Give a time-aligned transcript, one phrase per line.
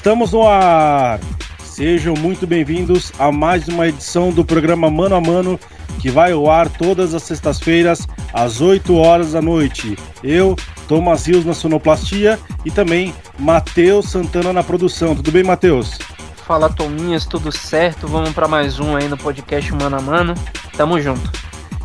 [0.00, 1.20] Estamos no ar!
[1.62, 5.60] Sejam muito bem-vindos a mais uma edição do programa Mano a Mano,
[5.98, 9.98] que vai ao ar todas as sextas-feiras, às 8 horas da noite.
[10.24, 10.56] Eu,
[10.88, 15.14] Thomas Rios na sonoplastia e também Matheus Santana na produção.
[15.14, 15.98] Tudo bem, Matheus?
[16.46, 18.08] Fala, Tominhas, tudo certo?
[18.08, 20.32] Vamos para mais um aí no podcast Mano a Mano.
[20.78, 21.30] Tamo junto.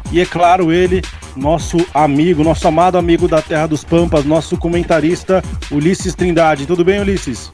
[0.10, 1.02] E é claro, ele,
[1.36, 6.66] nosso amigo, nosso amado amigo da Terra dos Pampas, nosso comentarista Ulisses Trindade.
[6.66, 7.52] Tudo bem, Ulisses?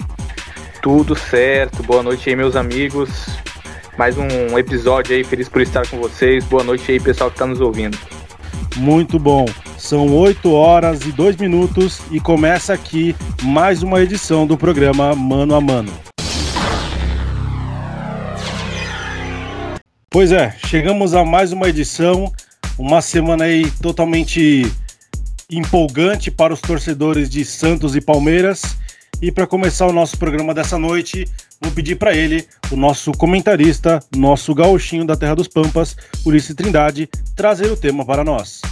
[0.82, 3.28] Tudo certo, boa noite aí, meus amigos.
[4.00, 6.44] Mais um episódio aí, feliz por estar com vocês.
[6.46, 7.96] Boa noite aí, pessoal que está nos ouvindo.
[8.78, 9.46] Muito bom.
[9.78, 15.54] São 8 horas e 2 minutos e começa aqui mais uma edição do programa Mano
[15.54, 15.94] a Mano.
[20.10, 22.34] Pois é, chegamos a mais uma edição,
[22.76, 24.66] uma semana aí totalmente
[25.48, 28.81] empolgante para os torcedores de Santos e Palmeiras.
[29.22, 31.30] E para começar o nosso programa dessa noite,
[31.62, 37.08] vou pedir para ele, o nosso comentarista, nosso gauchinho da Terra dos Pampas, Ulisses Trindade,
[37.36, 38.64] trazer o tema para nós.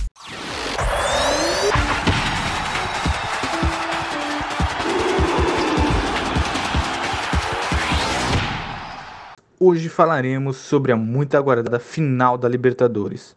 [9.59, 13.35] Hoje falaremos sobre a muito aguardada final da Libertadores.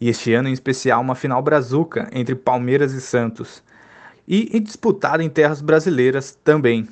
[0.00, 3.62] E este ano em especial uma final brazuca entre Palmeiras e Santos
[4.28, 6.86] e disputada em terras brasileiras também.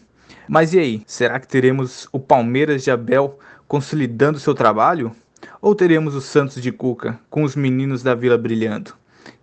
[0.48, 5.12] Mas e aí, será que teremos o Palmeiras de Abel consolidando seu trabalho?
[5.60, 8.94] Ou teremos o Santos de Cuca com os meninos da Vila brilhando?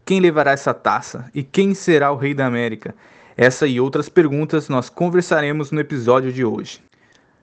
[0.06, 2.96] Quem levará essa taça e quem será o Rei da América?
[3.38, 6.82] Essa e outras perguntas nós conversaremos no episódio de hoje.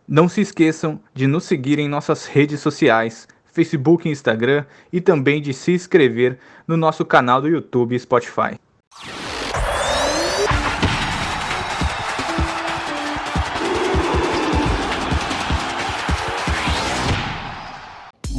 [0.07, 5.41] Não se esqueçam de nos seguir em nossas redes sociais, Facebook e Instagram, e também
[5.41, 8.59] de se inscrever no nosso canal do YouTube e Spotify.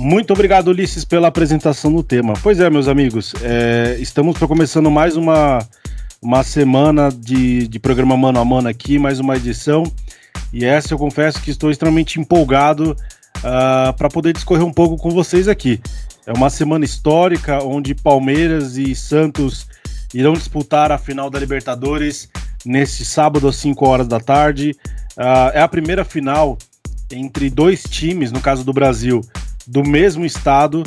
[0.02, 2.34] Muito obrigado, Ulisses, pela apresentação do tema.
[2.42, 5.60] Pois é, meus amigos, é, estamos começando mais uma,
[6.20, 9.84] uma semana de, de programa mano a mano aqui, mais uma edição.
[10.52, 12.98] E essa eu confesso que estou extremamente empolgado uh,
[13.44, 15.80] ah, para poder discorrer um pouco com vocês aqui.
[16.26, 19.68] É uma semana histórica onde Palmeiras e Santos
[20.16, 22.28] irão disputar a final da Libertadores
[22.66, 24.76] nesse sábado às 5 horas da tarde.
[25.16, 26.58] Uh, é a primeira final
[27.12, 29.22] entre dois times, no caso do Brasil,
[29.68, 30.84] do mesmo estado,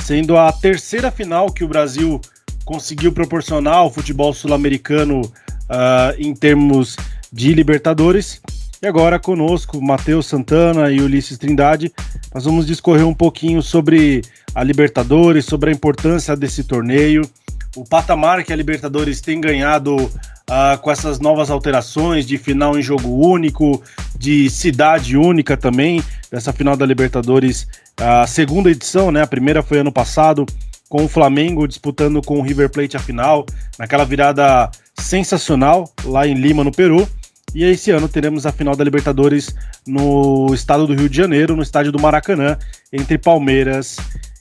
[0.00, 2.20] sendo a terceira final que o Brasil
[2.64, 6.96] conseguiu proporcionar ao futebol sul-americano uh, em termos
[7.32, 8.40] de Libertadores.
[8.82, 11.92] E agora conosco, Matheus Santana e Ulisses Trindade,
[12.34, 14.22] nós vamos discorrer um pouquinho sobre
[14.54, 17.28] a Libertadores, sobre a importância desse torneio,
[17.76, 22.82] o patamar que a Libertadores tem ganhado uh, com essas novas alterações de final em
[22.82, 23.82] jogo único,
[24.18, 27.66] de cidade única também, dessa final da Libertadores,
[27.96, 29.22] a segunda edição, né?
[29.22, 30.46] A primeira foi ano passado,
[30.88, 33.44] com o Flamengo disputando com o River Plate a final,
[33.78, 37.08] naquela virada sensacional lá em Lima, no Peru.
[37.54, 39.54] E esse ano teremos a final da Libertadores
[39.86, 42.58] no estado do Rio de Janeiro, no estádio do Maracanã,
[42.92, 43.96] entre Palmeiras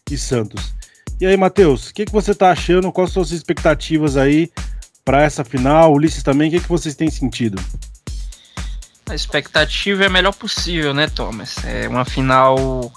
[0.10, 0.74] e Santos.
[1.22, 2.92] E aí, Matheus, o que, que você está achando?
[2.92, 4.52] Quais são as suas expectativas aí
[5.06, 5.94] para essa final?
[5.94, 7.62] Ulisses também, o que, que vocês têm sentido?
[9.08, 11.64] A expectativa é a melhor possível, né, Thomas?
[11.64, 12.92] É uma final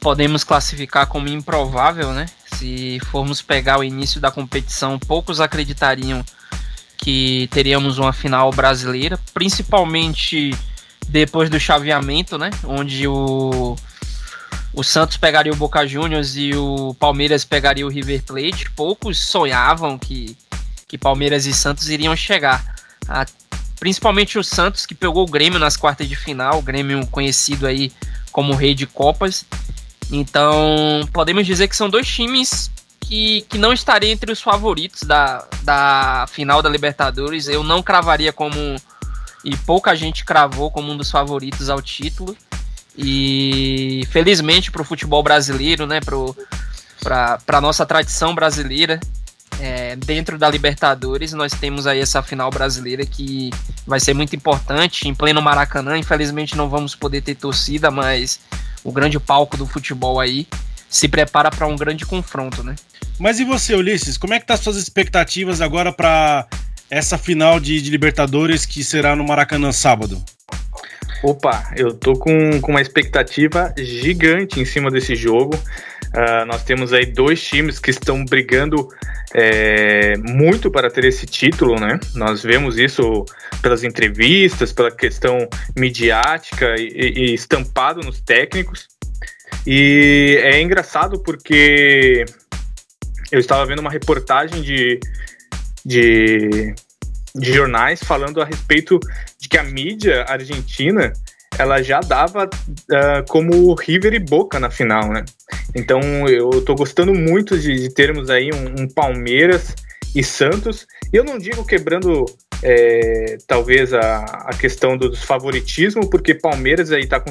[0.00, 2.26] podemos classificar como improvável, né?
[2.54, 6.24] Se formos pegar o início da competição, poucos acreditariam
[6.96, 10.54] que teríamos uma final brasileira, principalmente
[11.08, 12.50] depois do chaveamento, né?
[12.64, 13.76] Onde o,
[14.74, 18.70] o Santos pegaria o Boca Juniors e o Palmeiras pegaria o River Plate.
[18.72, 20.36] Poucos sonhavam que,
[20.86, 22.76] que Palmeiras e Santos iriam chegar.
[23.08, 23.24] A,
[23.78, 27.92] principalmente o Santos, que pegou o Grêmio nas quartas de final, o Grêmio conhecido aí
[28.32, 29.46] como rei de Copas.
[30.10, 32.70] Então, podemos dizer que são dois times
[33.00, 37.48] que, que não estariam entre os favoritos da, da final da Libertadores.
[37.48, 38.76] Eu não cravaria como.
[39.44, 42.36] E pouca gente cravou como um dos favoritos ao título.
[42.96, 48.98] E felizmente para o futebol brasileiro, né, para a nossa tradição brasileira,
[49.60, 53.50] é, dentro da Libertadores, nós temos aí essa final brasileira que
[53.86, 55.96] vai ser muito importante em pleno Maracanã.
[55.96, 58.40] Infelizmente não vamos poder ter torcida, mas
[58.88, 60.46] o grande palco do futebol aí,
[60.88, 62.74] se prepara para um grande confronto, né?
[63.18, 64.16] Mas e você, Ulisses?
[64.16, 66.46] Como é que tá suas expectativas agora para
[66.90, 70.22] essa final de, de, Libertadores que será no Maracanã sábado?
[71.22, 75.58] Opa, eu tô com, com uma expectativa gigante em cima desse jogo.
[76.08, 78.88] Uh, nós temos aí dois times que estão brigando
[79.34, 82.00] é, muito para ter esse título, né?
[82.14, 83.24] Nós vemos isso
[83.60, 88.88] pelas entrevistas, pela questão midiática e, e estampado nos técnicos.
[89.66, 92.24] E é engraçado porque
[93.30, 94.98] eu estava vendo uma reportagem de,
[95.84, 96.74] de,
[97.34, 98.98] de jornais falando a respeito
[99.38, 101.12] de que a mídia argentina
[101.56, 105.24] ela já dava uh, como River e Boca na final, né?
[105.74, 109.74] Então eu tô gostando muito de, de termos aí um, um, Palmeiras
[110.14, 110.86] e Santos.
[111.12, 112.24] E eu não digo quebrando
[112.62, 117.22] é, talvez a, a questão do, favoritismo, porque Palmeiras aí está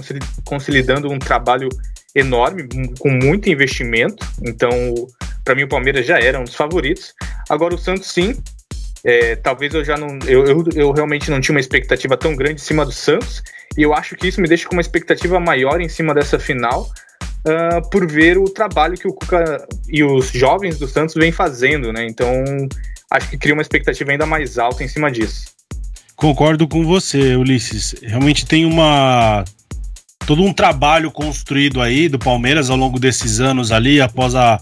[0.46, 1.70] consolidando um trabalho
[2.16, 2.68] enorme,
[3.00, 4.26] com muito investimento.
[4.42, 4.70] Então,
[5.44, 7.14] para mim, o Palmeiras já era um dos favoritos.
[7.50, 8.36] Agora, o Santos, sim.
[9.04, 10.20] É, talvez eu já não.
[10.26, 13.44] Eu, eu, eu, realmente não tinha uma expectativa tão grande em cima do Santos.
[13.78, 16.90] E eu acho que isso me deixa com uma expectativa maior em cima dessa final.
[17.46, 21.94] Uh, por ver o trabalho que o Cuca e os jovens do Santos vêm fazendo,
[21.94, 22.06] né?
[22.06, 22.44] Então,
[23.12, 25.46] acho que cria uma expectativa ainda mais alta em cima disso.
[26.16, 27.96] Concordo com você, Ulisses.
[28.02, 29.46] Realmente tem uma
[30.26, 34.60] todo um trabalho construído aí do Palmeiras ao longo desses anos ali, após a,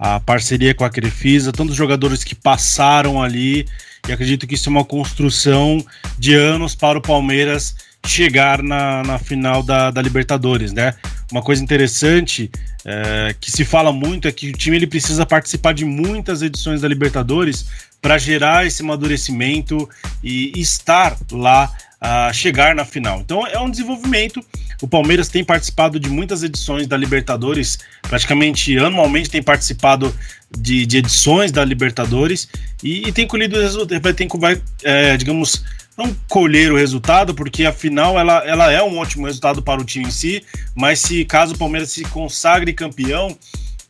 [0.00, 3.68] a parceria com a Crefisa, tantos jogadores que passaram ali,
[4.08, 5.84] e acredito que isso é uma construção
[6.18, 7.76] de anos para o Palmeiras
[8.06, 10.94] chegar na, na final da, da Libertadores, né?
[11.30, 12.50] Uma coisa interessante
[12.82, 16.80] é, que se fala muito é que o time ele precisa participar de muitas edições
[16.80, 17.66] da Libertadores
[18.00, 19.86] para gerar esse amadurecimento
[20.24, 21.70] e estar lá
[22.00, 23.20] a chegar na final.
[23.20, 24.42] Então é um desenvolvimento.
[24.80, 30.14] O Palmeiras tem participado de muitas edições da Libertadores, praticamente anualmente tem participado
[30.56, 32.48] de, de edições da Libertadores
[32.82, 35.62] e, e tem colhido resultado, vai, tem, vai é, digamos,
[35.98, 40.06] não colher o resultado, porque afinal ela, ela é um ótimo resultado para o time
[40.06, 40.42] em si,
[40.74, 43.36] mas se caso o Palmeiras se consagre campeão,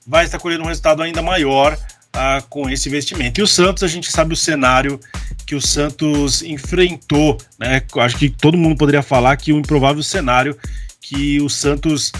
[0.04, 1.78] vai estar colhendo um resultado ainda maior
[2.12, 3.40] ah, com esse investimento.
[3.40, 4.98] E o Santos, a gente sabe o cenário
[5.46, 7.82] que o Santos enfrentou, né?
[7.96, 10.56] Acho que todo mundo poderia falar que o improvável cenário
[11.00, 12.12] que o Santos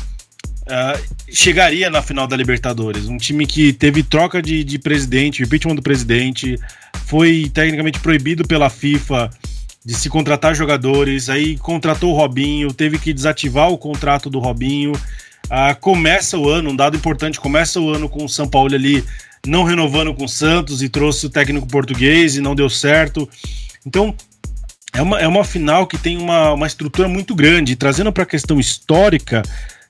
[0.63, 3.07] uh, chegaria na final da Libertadores.
[3.07, 6.59] Um time que teve troca de, de presidente, impeachment do presidente,
[7.07, 9.31] foi tecnicamente proibido pela FIFA
[9.85, 14.93] de se contratar jogadores, aí contratou o Robinho, teve que desativar o contrato do Robinho.
[14.93, 19.05] Uh, começa o ano, um dado importante, começa o ano com o São Paulo ali
[19.47, 23.29] não renovando com o Santos e trouxe o técnico português e não deu certo.
[23.87, 24.15] Então,
[24.93, 27.77] é uma, é uma final que tem uma, uma estrutura muito grande.
[27.77, 29.43] Trazendo para a questão histórica,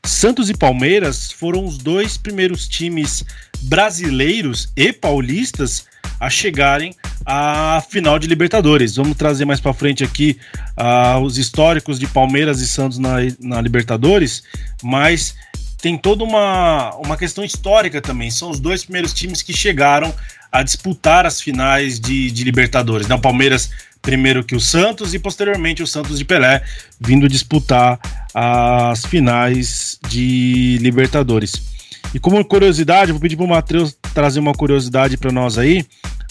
[0.04, 3.24] Santos e Palmeiras foram os dois primeiros times
[3.62, 5.84] brasileiros e paulistas
[6.18, 6.94] a chegarem
[7.24, 8.96] à final de Libertadores.
[8.96, 10.38] Vamos trazer mais para frente aqui
[10.78, 14.42] uh, os históricos de Palmeiras e Santos na, na Libertadores,
[14.82, 15.34] mas
[15.80, 18.30] tem toda uma, uma questão histórica também.
[18.30, 20.14] São os dois primeiros times que chegaram
[20.52, 23.06] a disputar as finais de, de Libertadores.
[23.06, 23.14] Né?
[23.14, 23.70] O Palmeiras
[24.02, 26.62] primeiro que o Santos e posteriormente o Santos de Pelé
[26.98, 27.98] vindo disputar
[28.34, 31.52] as finais de Libertadores.
[32.14, 35.84] E como curiosidade, vou pedir para o Matheus trazer uma curiosidade para nós aí,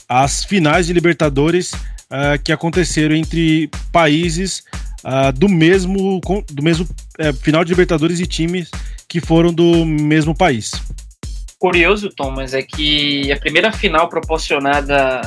[0.07, 4.63] as finais de Libertadores uh, que aconteceram entre países
[5.04, 6.19] uh, do mesmo,
[6.51, 6.86] do mesmo
[7.19, 8.69] uh, final de Libertadores e times
[9.07, 10.72] que foram do mesmo país.
[11.57, 15.21] Curioso, Thomas, é que a primeira final proporcionada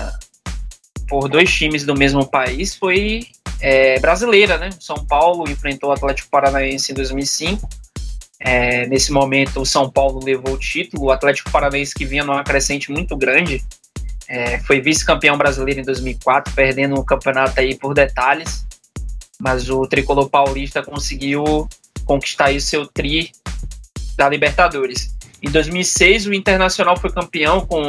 [1.09, 3.27] por dois times do mesmo país foi
[3.61, 4.71] é, brasileira, né?
[4.81, 7.69] São Paulo enfrentou o Atlético Paranaense em 2005.
[8.41, 11.05] É, nesse momento, o São Paulo levou o título.
[11.05, 13.63] O Atlético Paranaense, que vinha numa crescente muito grande,
[14.27, 18.67] é, foi vice-campeão brasileiro em 2004, perdendo o campeonato aí por detalhes.
[19.43, 21.69] Mas o tricolor paulista conseguiu
[22.05, 23.33] conquistar aí seu tri
[24.17, 25.17] da Libertadores.
[25.43, 27.81] Em 2006, o Internacional foi campeão com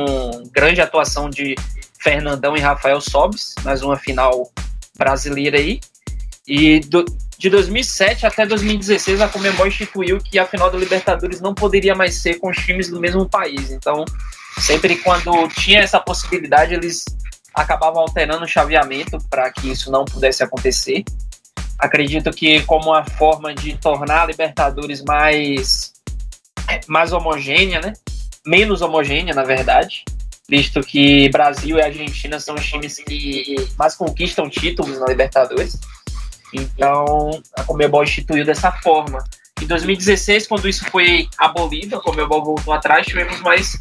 [0.52, 1.54] grande atuação de
[2.00, 4.52] Fernandão e Rafael Sobis, mais uma final
[4.98, 5.80] brasileira aí.
[6.48, 7.06] E do,
[7.38, 12.16] de 2007 até 2016, a Comembol instituiu que a final da Libertadores não poderia mais
[12.16, 13.70] ser com os times do mesmo país.
[13.70, 14.04] Então,
[14.60, 17.06] sempre quando tinha essa possibilidade, eles
[17.54, 21.04] acabavam alterando o chaveamento para que isso não pudesse acontecer.
[21.80, 25.94] Acredito que como uma forma de tornar a Libertadores mais
[26.88, 27.94] mais homogênea, né?
[28.46, 30.04] Menos homogênea, na verdade,
[30.50, 35.80] visto que Brasil e Argentina são os times que mais conquistam títulos na Libertadores.
[36.54, 39.24] Então, a Comebol instituiu dessa forma.
[39.62, 43.80] Em 2016, quando isso foi abolido, a Comebol voltou atrás, tivemos mais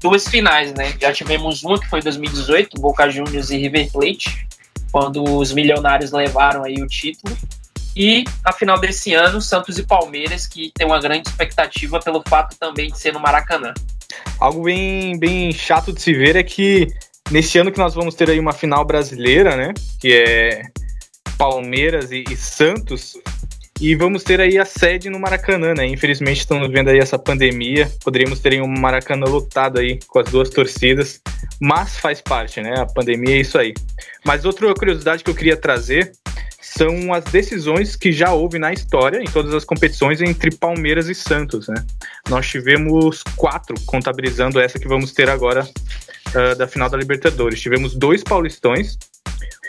[0.00, 0.94] duas finais, né?
[1.00, 4.46] Já tivemos uma que foi em 2018, Boca Juniors e River Plate,
[4.92, 7.36] quando os milionários levaram aí o título.
[7.96, 12.56] E a final desse ano, Santos e Palmeiras, que tem uma grande expectativa pelo fato
[12.58, 13.74] também de ser no Maracanã.
[14.38, 16.88] Algo bem, bem chato de se ver é que
[17.30, 19.74] nesse ano que nós vamos ter aí uma final brasileira, né?
[20.00, 20.62] Que é
[21.36, 23.14] Palmeiras e, e Santos.
[23.82, 25.84] E vamos ter aí a sede no Maracanã, né?
[25.84, 27.90] Infelizmente estamos vendo aí essa pandemia.
[28.04, 31.20] Poderíamos ter um Maracanã lotado aí com as duas torcidas,
[31.60, 32.74] mas faz parte, né?
[32.78, 33.74] A pandemia é isso aí.
[34.24, 36.12] Mas outra curiosidade que eu queria trazer
[36.60, 41.14] são as decisões que já houve na história, em todas as competições, entre Palmeiras e
[41.16, 41.66] Santos.
[41.66, 41.74] Né?
[42.30, 47.60] Nós tivemos quatro, contabilizando essa que vamos ter agora uh, da final da Libertadores.
[47.60, 48.96] Tivemos dois paulistões,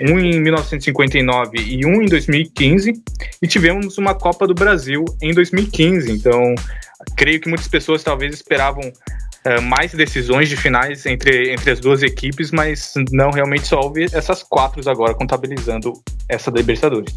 [0.02, 2.94] um em 1959 e um em 2015,
[3.42, 6.12] e tivemos uma Copa do Brasil em 2015.
[6.12, 6.56] Então,
[7.16, 12.02] creio que muitas pessoas talvez esperavam uh, mais decisões de finais entre, entre as duas
[12.02, 15.94] equipes, mas não realmente só houve essas quatro agora, contabilizando
[16.28, 17.14] essa da Libertadores.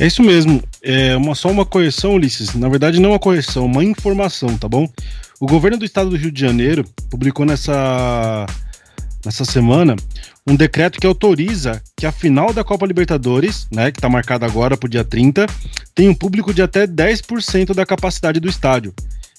[0.00, 0.62] É isso mesmo.
[0.82, 2.54] É uma, só uma correção, Ulisses.
[2.54, 4.88] Na verdade, não uma correção, uma informação, tá bom?
[5.38, 8.46] O governo do estado do Rio de Janeiro publicou nessa,
[9.24, 9.94] nessa semana
[10.46, 14.76] um decreto que autoriza que a final da Copa Libertadores, né, que está marcada agora
[14.76, 15.46] para o dia 30,
[15.94, 18.92] tenha um público de até 10% da capacidade do estádio.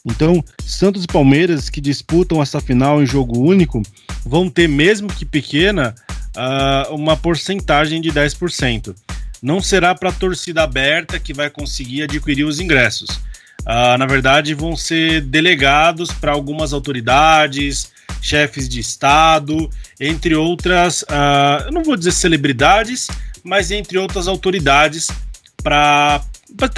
[0.03, 3.81] Então, Santos e Palmeiras, que disputam essa final em jogo único,
[4.23, 5.95] vão ter, mesmo que pequena,
[6.35, 8.95] uh, uma porcentagem de 10%.
[9.41, 13.09] Não será para a torcida aberta que vai conseguir adquirir os ingressos.
[13.61, 17.91] Uh, na verdade, vão ser delegados para algumas autoridades,
[18.25, 23.07] chefes de Estado, entre outras, uh, eu não vou dizer celebridades,
[23.43, 25.09] mas entre outras autoridades,
[25.61, 26.23] para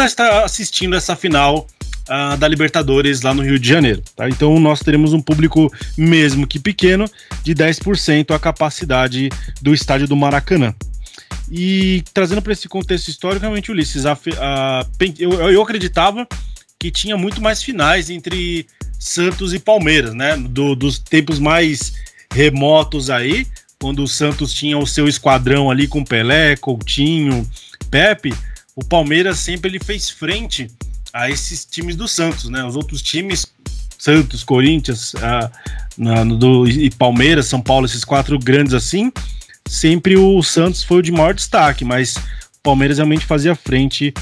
[0.06, 1.66] estar assistindo essa final
[2.10, 4.04] uh, da Libertadores lá no Rio de Janeiro.
[4.14, 4.28] Tá?
[4.28, 7.10] Então nós teremos um público, mesmo que pequeno,
[7.44, 9.30] de 10% a capacidade
[9.62, 10.76] do estádio do Maracanã.
[11.50, 14.86] E trazendo para esse contexto histórico, realmente, Ulisses, a, a,
[15.18, 16.28] eu, eu acreditava
[16.80, 18.68] que tinha muito mais finais entre
[19.00, 20.36] Santos e Palmeiras, né?
[20.38, 21.94] Do, dos tempos mais
[22.34, 23.48] remotos aí,
[23.80, 27.48] quando o Santos tinha o seu esquadrão ali com Pelé, Coutinho,
[27.90, 28.34] Pepe,
[28.76, 30.70] o Palmeiras sempre ele fez frente
[31.14, 32.64] a esses times do Santos, né?
[32.64, 33.46] Os outros times,
[33.98, 35.14] Santos, Corinthians
[36.38, 39.12] do, e Palmeiras, São Paulo, esses quatro grandes assim,
[39.68, 44.14] sempre o Santos foi o de maior destaque, mas o Palmeiras realmente fazia frente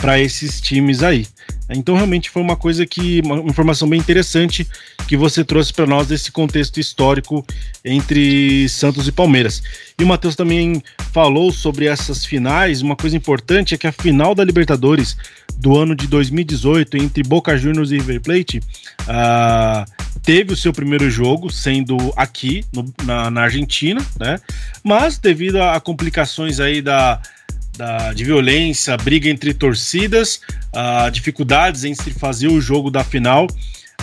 [0.00, 1.26] para esses times aí.
[1.68, 4.66] Então realmente foi uma coisa que uma informação bem interessante
[5.06, 7.44] que você trouxe para nós desse contexto histórico
[7.84, 9.62] entre Santos e Palmeiras.
[9.98, 12.82] E o Matheus também falou sobre essas finais.
[12.82, 15.16] Uma coisa importante é que a final da Libertadores
[15.56, 18.58] do ano de 2018 entre Boca Juniors e River Plate
[19.02, 19.84] uh,
[20.22, 24.40] teve o seu primeiro jogo sendo aqui no, na, na Argentina, né?
[24.82, 27.20] Mas devido a complicações aí da
[27.80, 30.42] da, de violência, briga entre torcidas,
[30.74, 33.46] uh, dificuldades entre fazer o jogo da final.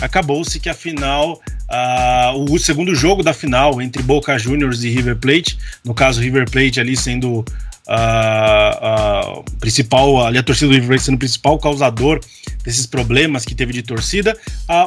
[0.00, 5.16] Acabou-se que a final, uh, o segundo jogo da final entre Boca Juniors e River
[5.16, 7.44] Plate, no caso River Plate ali sendo
[7.86, 12.18] uh, principal, ali a torcida do River Plate sendo o principal causador
[12.64, 14.36] desses problemas que teve de torcida,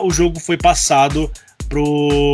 [0.03, 1.31] o jogo foi passado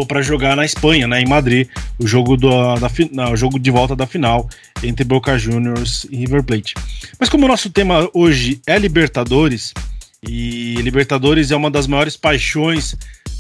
[0.08, 1.67] para jogar na Espanha, né, em Madrid,
[2.00, 4.50] o jogo, do, da, o jogo de volta da final
[4.84, 6.74] entre Boca Juniors e River Plate.
[7.20, 9.74] Mas como o nosso tema hoje é Libertadores,
[10.27, 12.96] e Libertadores é uma das maiores paixões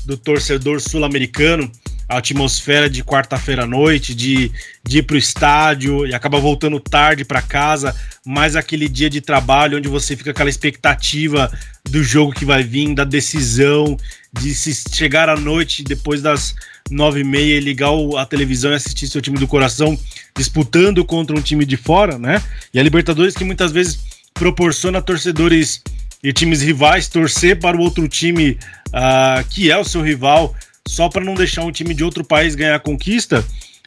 [0.05, 1.69] do torcedor sul-americano,
[2.07, 4.49] a atmosfera de quarta-feira à noite, de,
[4.85, 7.93] de ir para o estádio e acaba voltando tarde para casa,
[8.25, 11.51] mais aquele dia de trabalho onde você fica aquela expectativa
[11.83, 13.97] do jogo que vai vir, da decisão,
[14.39, 16.55] de se chegar à noite depois das
[16.89, 19.97] nove e meia e ligar a televisão e assistir seu time do coração
[20.35, 22.41] disputando contra um time de fora, né?
[22.73, 23.99] E a Libertadores que muitas vezes
[24.33, 25.81] proporciona torcedores
[26.23, 28.57] e times rivais torcer para o outro time
[28.89, 30.55] uh, que é o seu rival
[30.87, 33.45] só para não deixar um time de outro país ganhar a conquista,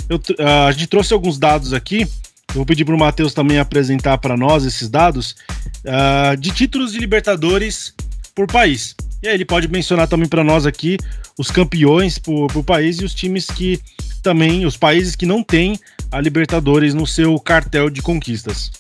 [0.09, 2.03] eu, uh, a gente trouxe alguns dados aqui.
[2.49, 5.37] Eu vou pedir para o Matheus também apresentar para nós esses dados
[5.85, 7.95] uh, de títulos de Libertadores
[8.35, 8.95] por país.
[9.23, 10.97] E aí ele pode mencionar também para nós aqui
[11.39, 13.79] os campeões por, por país e os times que
[14.23, 15.79] também, os países que não têm
[16.11, 18.71] a Libertadores no seu cartel de conquistas.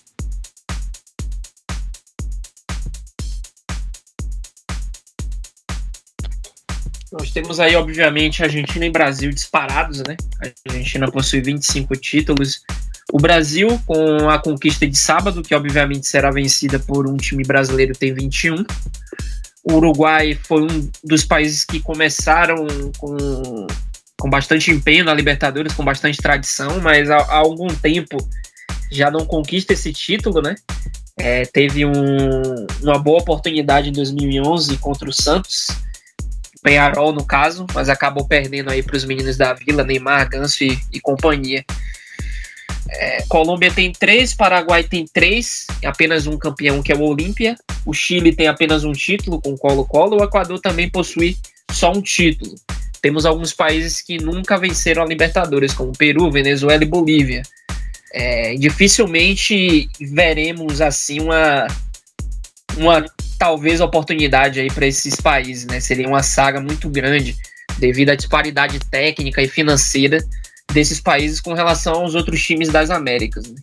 [7.13, 10.17] Nós temos aí, obviamente, Argentina e Brasil disparados, né?
[10.41, 12.63] A Argentina possui 25 títulos.
[13.13, 17.93] O Brasil, com a conquista de sábado, que obviamente será vencida por um time brasileiro,
[17.95, 18.65] tem 21.
[19.63, 22.67] O Uruguai foi um dos países que começaram
[22.99, 23.17] com,
[24.19, 28.17] com bastante empenho na Libertadores, com bastante tradição, mas há, há algum tempo
[28.91, 30.55] já não conquista esse título, né?
[31.19, 31.93] É, teve um,
[32.83, 35.69] uma boa oportunidade em 2011 contra o Santos,
[36.63, 40.79] Penharol no caso, mas acabou perdendo aí para os meninos da Vila, Neymar, Ganso e,
[40.93, 41.65] e companhia.
[42.89, 47.57] É, Colômbia tem três, Paraguai tem três, apenas um campeão que é o Olímpia.
[47.87, 50.21] O Chile tem apenas um título com Colo-Colo.
[50.21, 51.37] O Equador também possui
[51.71, 52.55] só um título.
[53.01, 57.43] Temos alguns países que nunca venceram a Libertadores, como Peru, Venezuela e Bolívia.
[58.13, 61.67] É, dificilmente veremos assim uma,
[62.77, 63.05] uma
[63.39, 65.81] talvez oportunidade aí para esses países, né?
[65.81, 67.37] Seria uma saga muito grande
[67.79, 70.19] devido à disparidade técnica e financeira
[70.73, 73.47] desses países com relação aos outros times das Américas.
[73.47, 73.57] Né?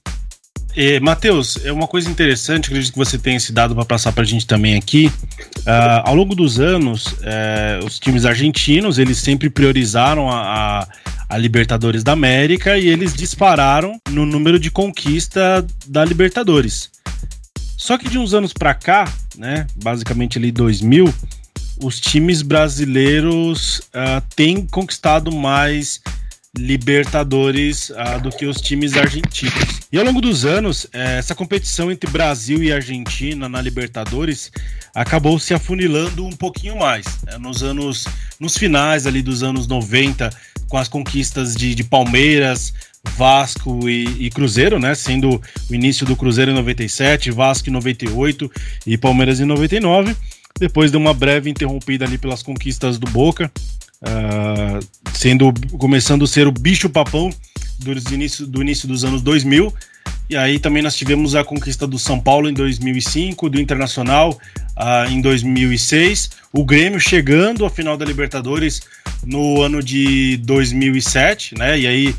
[0.80, 4.22] É, Matheus, é uma coisa interessante, acredito que você tenha esse dado para passar para
[4.22, 5.12] a gente também aqui.
[5.60, 10.88] Uh, ao longo dos anos, uh, os times argentinos eles sempre priorizaram a, a,
[11.30, 16.92] a, Libertadores da América e eles dispararam no número de conquista da Libertadores.
[17.76, 21.12] Só que de uns anos para cá, né, basicamente ali 2000,
[21.84, 26.02] os times brasileiros uh, têm conquistado mais
[26.58, 29.82] Libertadores uh, do que os times argentinos.
[29.92, 34.52] E ao longo dos anos, eh, essa competição entre Brasil e Argentina na Libertadores
[34.94, 37.06] acabou se afunilando um pouquinho mais.
[37.26, 37.38] Né?
[37.38, 38.06] Nos anos,
[38.40, 40.30] nos finais ali dos anos 90,
[40.68, 42.74] com as conquistas de, de Palmeiras,
[43.16, 44.94] Vasco e, e, Cruzeiro, né?
[44.94, 48.52] Sendo o início do Cruzeiro em 97, Vasco em 98
[48.86, 50.16] e Palmeiras em 99.
[50.60, 53.52] Depois de uma breve interrompida ali pelas conquistas do Boca,
[54.02, 54.80] uh,
[55.14, 57.30] sendo começando a ser o bicho papão
[57.80, 59.74] do início, do início dos anos 2000.
[60.30, 64.38] E aí também nós tivemos a conquista do São Paulo em 2005, do Internacional
[64.78, 68.82] uh, em 2006, o Grêmio chegando à final da Libertadores
[69.26, 71.80] no ano de 2007, né?
[71.80, 72.16] E aí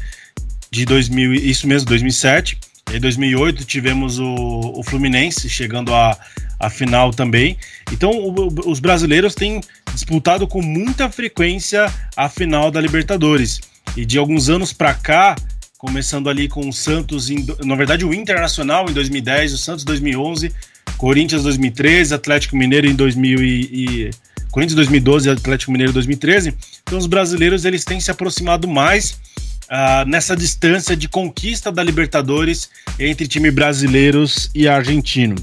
[0.71, 2.59] de 2000, isso mesmo, 2007.
[2.93, 6.17] Em 2008 tivemos o, o Fluminense chegando à,
[6.59, 7.57] à final também.
[7.93, 9.61] Então o, os brasileiros têm
[9.93, 13.61] disputado com muita frequência a final da Libertadores.
[13.97, 15.37] E de alguns anos para cá,
[15.77, 20.53] começando ali com o Santos, em, na verdade o Internacional em 2010, o Santos 2011,
[20.97, 24.11] Corinthians 2013, Atlético Mineiro em 2000 e, e
[24.51, 26.55] Corinthians 2012 e Atlético Mineiro 2013.
[26.83, 29.19] Então os brasileiros eles têm se aproximado mais
[29.71, 35.37] uh, nessa distância de conquista da Libertadores entre time brasileiros e argentino.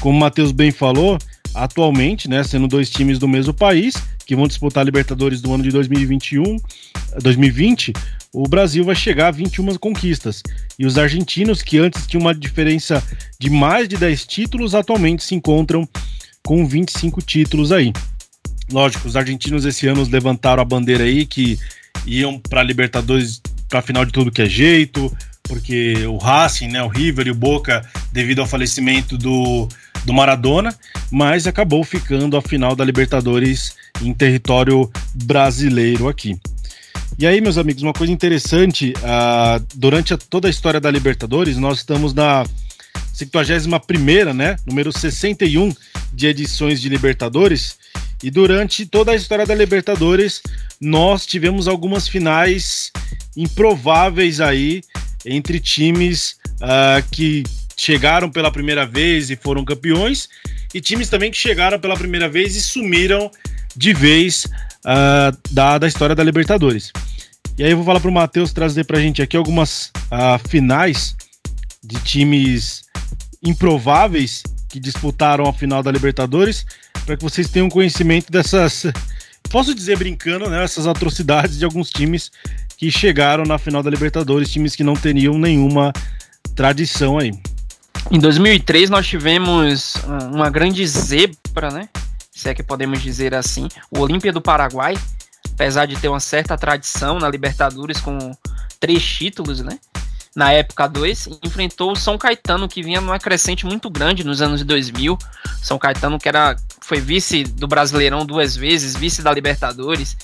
[0.00, 1.18] Como o Matheus bem falou,
[1.54, 3.94] atualmente, né, sendo dois times do mesmo país
[4.26, 6.58] que vão disputar a Libertadores do ano de 2021,
[7.22, 7.92] 2020,
[8.32, 10.42] o Brasil vai chegar a 21 conquistas.
[10.76, 13.02] E os argentinos, que antes tinham uma diferença
[13.38, 15.88] de mais de 10 títulos, atualmente se encontram
[16.44, 17.92] com 25 títulos aí.
[18.70, 21.56] Lógico, os argentinos esse ano levantaram a bandeira aí que
[22.04, 26.88] iam para Libertadores para final de tudo que é jeito, porque o Racing, né, o
[26.88, 29.68] River e o Boca, devido ao falecimento do,
[30.04, 30.74] do Maradona,
[31.10, 36.38] mas acabou ficando a final da Libertadores em território brasileiro aqui.
[37.18, 41.56] E aí, meus amigos, uma coisa interessante, uh, durante a, toda a história da Libertadores,
[41.56, 42.44] nós estamos na
[43.14, 45.72] 51ª, né, número 61
[46.12, 47.78] de edições de Libertadores,
[48.22, 50.42] e durante toda a história da Libertadores,
[50.80, 52.90] nós tivemos algumas finais
[53.36, 54.82] improváveis aí
[55.24, 57.42] entre times uh, que
[57.76, 60.28] chegaram pela primeira vez e foram campeões,
[60.72, 63.30] e times também que chegaram pela primeira vez e sumiram
[63.76, 64.46] de vez
[64.84, 66.92] uh, da, da história da Libertadores.
[67.58, 70.48] E aí eu vou falar para o Matheus trazer para a gente aqui algumas uh,
[70.48, 71.16] finais
[71.82, 72.84] de times
[73.42, 76.66] improváveis que disputaram a final da Libertadores,
[77.04, 78.84] para que vocês tenham conhecimento dessas,
[79.48, 82.30] posso dizer brincando, né, essas atrocidades de alguns times
[82.76, 85.92] que chegaram na final da Libertadores, times que não teriam nenhuma
[86.54, 87.32] tradição aí.
[88.10, 89.94] Em 2003 nós tivemos
[90.32, 91.88] uma grande zebra, né?
[92.30, 94.94] Se é que podemos dizer assim, o Olímpia do Paraguai,
[95.52, 98.18] apesar de ter uma certa tradição na Libertadores com
[98.78, 99.78] três títulos, né?
[100.36, 104.62] Na época 2, enfrentou o São Caetano, que vinha numa crescente muito grande nos anos
[104.62, 105.16] 2000.
[105.62, 110.14] São Caetano, que era, foi vice do Brasileirão duas vezes, vice da Libertadores,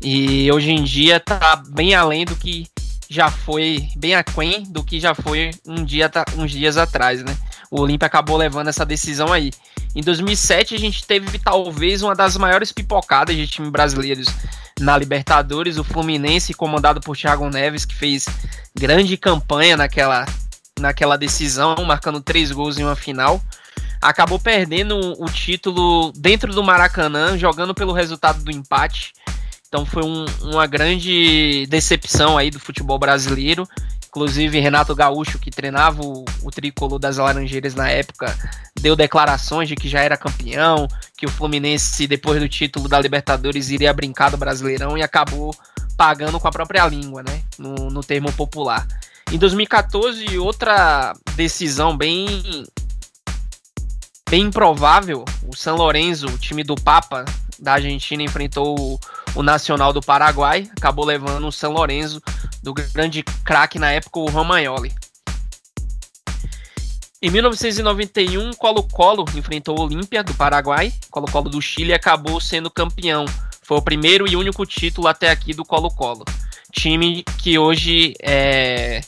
[0.00, 2.66] e hoje em dia tá bem além do que
[3.10, 7.36] já foi, bem aquém do que já foi um dia, uns dias atrás, né?
[7.70, 9.50] O Olímpia acabou levando essa decisão aí.
[9.94, 14.28] Em 2007, a gente teve talvez uma das maiores pipocadas de time brasileiros
[14.80, 18.26] na Libertadores, o Fluminense, comandado por Thiago Neves, que fez
[18.74, 20.26] grande campanha naquela,
[20.78, 23.42] naquela decisão, marcando três gols em uma final.
[24.00, 29.12] Acabou perdendo o título dentro do Maracanã, jogando pelo resultado do empate.
[29.66, 33.68] Então foi um, uma grande decepção aí do futebol brasileiro.
[34.18, 38.36] Inclusive, Renato Gaúcho, que treinava o, o tricolor das Laranjeiras na época,
[38.80, 43.70] deu declarações de que já era campeão, que o Fluminense, depois do título da Libertadores,
[43.70, 45.54] iria brincar do Brasileirão e acabou
[45.96, 47.42] pagando com a própria língua, né?
[47.56, 48.84] No, no termo popular.
[49.30, 52.26] Em 2014, outra decisão bem
[54.28, 57.24] bem improvável, o San Lorenzo, o time do Papa
[57.58, 59.00] da Argentina, enfrentou o,
[59.34, 62.22] o Nacional do Paraguai, acabou levando o San Lorenzo
[62.62, 64.92] do grande craque na época, o Romagnoli.
[67.20, 73.24] Em 1991, Colo-Colo enfrentou o Olímpia do Paraguai, Colo-Colo do Chile acabou sendo campeão.
[73.60, 76.24] Foi o primeiro e único título até aqui do Colo-Colo.
[76.72, 79.00] Time que hoje é,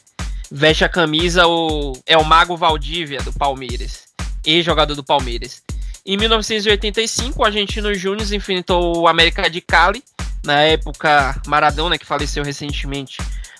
[0.50, 4.08] veste a camisa o, é o Mago Valdívia do Palmeiras,
[4.44, 5.62] ex-jogador do Palmeiras.
[6.04, 10.02] Em 1985, o Argentino Júnior enfrentou o América de Cali,
[10.44, 13.18] na época Maradona, que faleceu recentemente,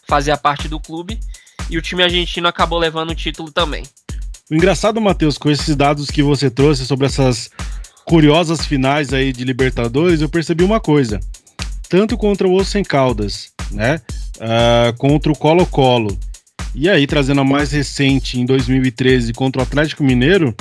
[0.09, 1.21] fazia parte do clube,
[1.69, 3.85] e o time argentino acabou levando o título também.
[4.51, 7.51] O engraçado, Matheus, com esses dados que você trouxe sobre essas
[8.05, 11.21] curiosas finais aí de Libertadores, eu percebi uma coisa.
[11.89, 14.01] Tanto contra o Ossen Caldas, né?
[14.37, 16.19] Uh, contra o Colo-Colo
[16.75, 20.55] e aí, trazendo a mais recente, em 2013, contra o Atlético Mineiro,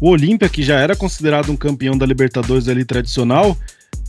[0.00, 3.56] o Olímpia, que já era considerado um campeão da Libertadores ali tradicional,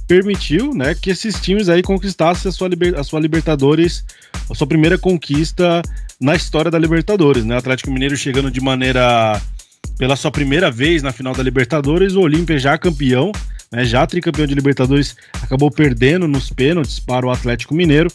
[0.07, 4.03] permitiu né, que esses times aí conquistassem a sua, a sua Libertadores,
[4.49, 5.81] a sua primeira conquista
[6.19, 7.43] na história da Libertadores.
[7.43, 7.57] Né?
[7.57, 9.41] Atlético Mineiro chegando de maneira
[9.97, 13.31] pela sua primeira vez na final da Libertadores, o Olímpia já campeão,
[13.71, 18.11] né, já tricampeão de Libertadores, acabou perdendo nos pênaltis para o Atlético Mineiro.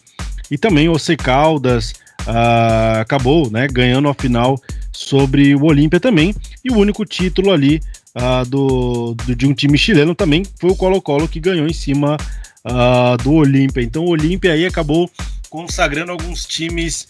[0.51, 1.95] E também o C Caldas,
[2.27, 4.61] uh, acabou né, ganhando a final
[4.93, 6.35] sobre o Olímpia também.
[6.65, 7.81] E o único título ali
[8.15, 12.17] uh, do, do, de um time chileno também foi o Colo-Colo que ganhou em cima
[12.65, 13.83] uh, do Olímpia.
[13.83, 15.11] Então o Olímpia aí acabou
[15.49, 17.09] consagrando alguns times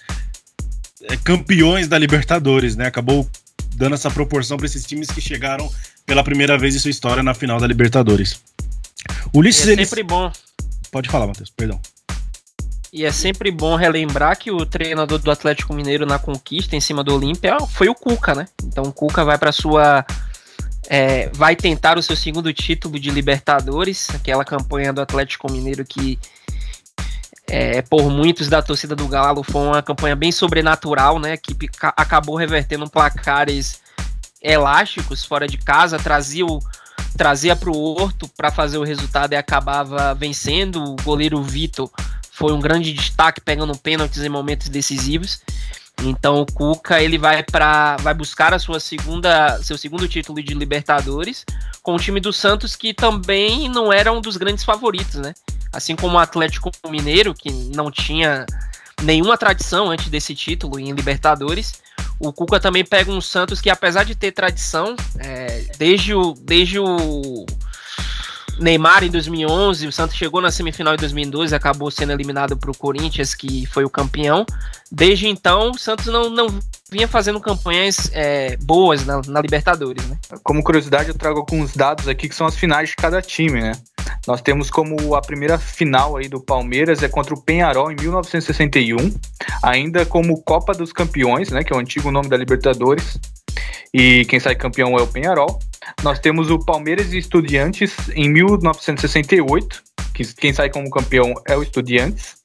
[1.03, 2.87] é, campeões da Libertadores, né?
[2.87, 3.29] Acabou
[3.77, 5.71] dando essa proporção para esses times que chegaram
[6.07, 8.41] pela primeira vez em sua história na final da Libertadores.
[9.33, 10.09] Ulisses, é sempre ele...
[10.09, 10.31] bom.
[10.91, 11.81] Pode falar, Matheus, perdão.
[12.93, 17.05] E é sempre bom relembrar que o treinador do Atlético Mineiro na conquista em cima
[17.05, 18.49] do Olímpia foi o Cuca, né?
[18.65, 20.05] Então o Cuca vai para sua
[20.89, 26.19] é, vai tentar o seu segundo título de Libertadores, aquela campanha do Atlético Mineiro que
[27.47, 31.31] é, por muitos da torcida do Galo foi uma campanha bem sobrenatural, né?
[31.31, 33.81] A equipe acabou revertendo placares
[34.43, 36.61] elásticos fora de casa, trazia o
[37.17, 40.83] trazia para o Horto para fazer o resultado e acabava vencendo.
[40.83, 41.91] O goleiro Vitor
[42.41, 45.43] foi um grande destaque pegando pênaltis em momentos decisivos.
[46.03, 50.55] Então o Cuca ele vai para vai buscar a sua segunda seu segundo título de
[50.55, 51.45] Libertadores
[51.83, 55.35] com o time do Santos que também não era um dos grandes favoritos, né?
[55.71, 58.47] Assim como o Atlético Mineiro que não tinha
[59.03, 61.83] nenhuma tradição antes desse título em Libertadores,
[62.19, 66.79] o Cuca também pega um Santos que apesar de ter tradição é, desde o desde
[66.79, 67.45] o
[68.61, 72.77] Neymar em 2011, o Santos chegou na semifinal em 2012 acabou sendo eliminado para o
[72.77, 74.45] Corinthians, que foi o campeão.
[74.93, 76.47] Desde então, o Santos não, não
[76.91, 80.19] vinha fazendo campanhas é, boas na, na, Libertadores, né?
[80.43, 83.73] Como curiosidade, eu trago alguns dados aqui que são as finais de cada time, né?
[84.27, 88.97] Nós temos como a primeira final aí do Palmeiras é contra o Penharol em 1961,
[89.63, 93.19] ainda como Copa dos Campeões, né, que é o antigo nome da Libertadores.
[93.93, 95.59] E quem sai campeão é o Penharol.
[96.03, 99.83] Nós temos o Palmeiras e Estudiantes em 1968,
[100.15, 102.37] que quem sai como campeão é o Estudiantes.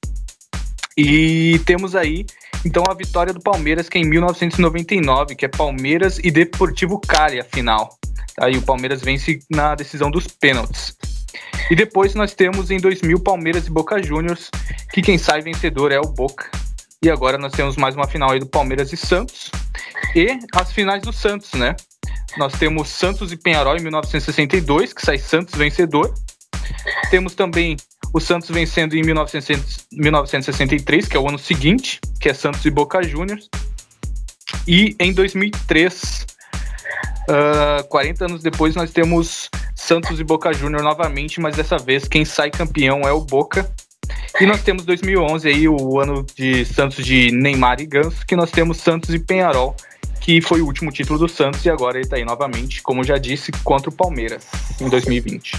[0.98, 2.26] E temos aí,
[2.66, 7.40] então, a vitória do Palmeiras, que é em 1999, que é Palmeiras e Deportivo Cali,
[7.40, 7.90] a final.
[8.40, 10.98] Aí o Palmeiras vence na decisão dos pênaltis.
[11.70, 14.50] E depois nós temos em 2000 Palmeiras e Boca Juniors,
[14.92, 16.50] que quem sai vencedor é o Boca.
[17.06, 19.52] E agora nós temos mais uma final aí do Palmeiras e Santos.
[20.16, 21.76] E as finais do Santos, né?
[22.36, 26.12] Nós temos Santos e Penharol em 1962, que sai Santos vencedor.
[27.12, 27.78] Temos também
[28.12, 33.04] o Santos vencendo em 1963, que é o ano seguinte, que é Santos e Boca
[33.04, 33.52] Juniors.
[34.68, 36.26] E em 2003,
[37.30, 42.26] uh, 40 anos depois, nós temos Santos e Boca Juniors novamente, mas dessa vez quem
[42.26, 43.72] sai campeão é o Boca.
[44.40, 48.52] E nós temos 2011 aí, o ano de Santos de Neymar e Ganso, que nós
[48.52, 49.76] temos Santos e Penharol,
[50.20, 53.18] que foi o último título do Santos e agora ele está aí novamente, como já
[53.18, 54.44] disse, contra o Palmeiras
[54.82, 55.54] em 2020.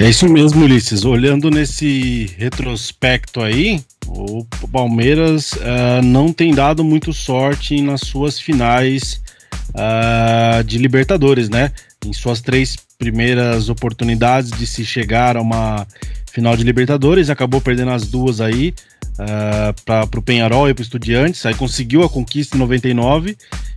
[0.00, 1.04] É isso mesmo, Ulisses.
[1.04, 9.22] Olhando nesse retrospecto aí, o Palmeiras uh, não tem dado muito sorte nas suas finais
[9.70, 11.72] uh, de Libertadores, né?
[12.04, 15.86] Em suas três primeiras oportunidades de se chegar a uma
[16.34, 18.74] final de Libertadores, acabou perdendo as duas aí
[19.12, 23.36] uh, para o Penharol e para o Estudiantes, aí conseguiu a conquista em 99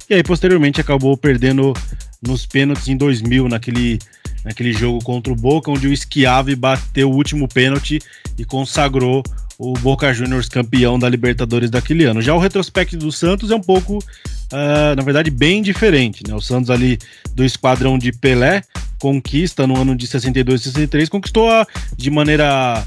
[0.10, 1.72] e aí posteriormente acabou perdendo
[2.20, 4.00] nos pênaltis em 2000, naquele,
[4.44, 8.02] naquele jogo contra o Boca, onde o Schiavi bateu o último pênalti
[8.36, 9.22] e consagrou
[9.60, 12.24] o Boca Juniors campeão da Libertadores daquele ano.
[12.24, 16.24] Já o retrospecto do Santos é um pouco, uh, na verdade, bem diferente.
[16.28, 16.34] Né?
[16.34, 16.98] O Santos ali
[17.36, 18.64] do esquadrão de Pelé
[19.00, 22.86] conquista no ano de 62 e 63, conquistou a, de maneira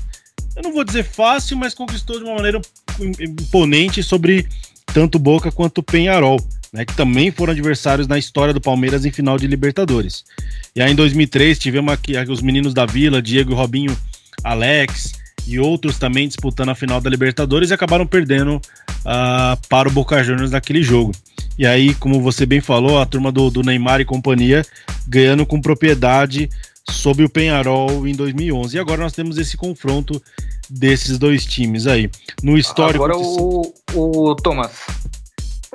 [0.57, 2.61] eu não vou dizer fácil, mas conquistou de uma maneira
[3.19, 4.47] imponente sobre
[4.93, 6.39] tanto Boca quanto Penharol,
[6.73, 10.25] né, que também foram adversários na história do Palmeiras em final de Libertadores.
[10.75, 13.97] E aí em 2003 tivemos aqui os meninos da Vila, Diego, Robinho,
[14.45, 19.93] Alex e outros também disputando a final da Libertadores e acabaram perdendo uh, para o
[19.93, 21.13] Boca Juniors naquele jogo.
[21.59, 24.65] E aí, como você bem falou, a turma do, do Neymar e companhia
[25.07, 26.49] ganhando com propriedade
[26.89, 28.77] sob o Penharol em 2011.
[28.77, 30.23] E agora nós temos esse confronto
[30.69, 32.11] desses dois times aí.
[32.43, 33.05] No histórico.
[33.05, 34.87] Agora o, o Thomas.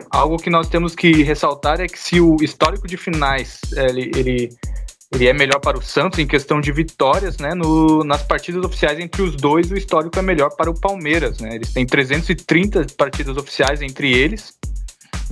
[0.10, 4.50] Algo que nós temos que ressaltar é que se o histórico de finais ele, ele,
[5.16, 7.54] ele é melhor para o Santos em questão de vitórias, né?
[7.54, 11.56] No, nas partidas oficiais entre os dois, o histórico é melhor para o Palmeiras, né?
[11.56, 14.54] Eles têm 330 partidas oficiais entre eles,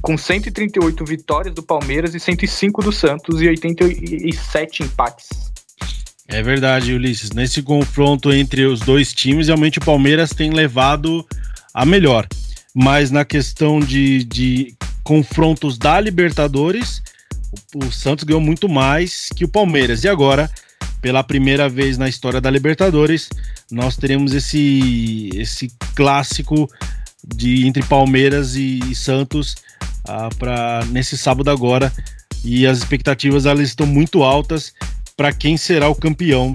[0.01, 5.29] com 138 vitórias do Palmeiras e 105 do Santos e 87 empates.
[6.27, 7.31] É verdade, Ulisses.
[7.31, 11.25] Nesse confronto entre os dois times, realmente o Palmeiras tem levado
[11.73, 12.25] a melhor.
[12.73, 17.03] Mas na questão de, de confrontos da Libertadores,
[17.73, 20.03] o, Santos ganhou muito mais que o Palmeiras.
[20.03, 20.49] E agora,
[21.01, 23.29] pela primeira vez na história da Libertadores,
[23.71, 26.69] nós teremos esse, esse clássico
[27.35, 29.55] de entre Palmeiras e, e Santos
[30.07, 31.91] ah, para nesse sábado agora.
[32.43, 34.73] E as expectativas elas estão muito altas
[35.15, 36.53] para quem será o campeão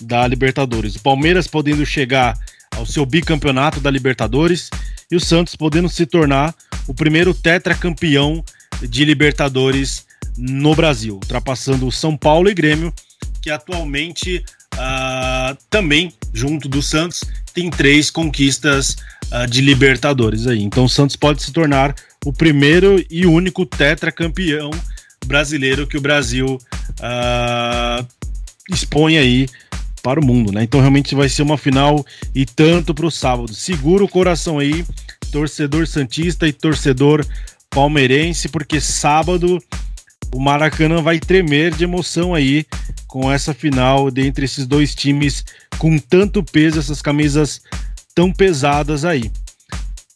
[0.00, 0.96] da Libertadores.
[0.96, 2.38] O Palmeiras podendo chegar
[2.76, 4.70] ao seu bicampeonato da Libertadores
[5.10, 6.54] e o Santos podendo se tornar
[6.86, 8.44] o primeiro tetracampeão
[8.82, 10.03] de Libertadores
[10.36, 12.92] no Brasil, ultrapassando o São Paulo e Grêmio,
[13.40, 14.44] que atualmente
[14.74, 18.96] uh, também, junto do Santos, tem três conquistas
[19.32, 20.62] uh, de Libertadores aí.
[20.62, 21.94] Então o Santos pode se tornar
[22.24, 24.70] o primeiro e único tetracampeão
[25.26, 26.58] brasileiro que o Brasil
[27.00, 28.06] uh,
[28.70, 29.46] expõe aí
[30.02, 30.62] para o mundo, né?
[30.62, 33.54] Então realmente vai ser uma final e tanto para o sábado.
[33.54, 34.84] Segura o coração aí,
[35.32, 37.26] torcedor santista e torcedor
[37.70, 39.58] palmeirense, porque sábado
[40.34, 42.66] o Maracanã vai tremer de emoção aí
[43.06, 45.44] com essa final dentre esses dois times
[45.78, 47.62] com tanto peso, essas camisas
[48.14, 49.30] tão pesadas aí.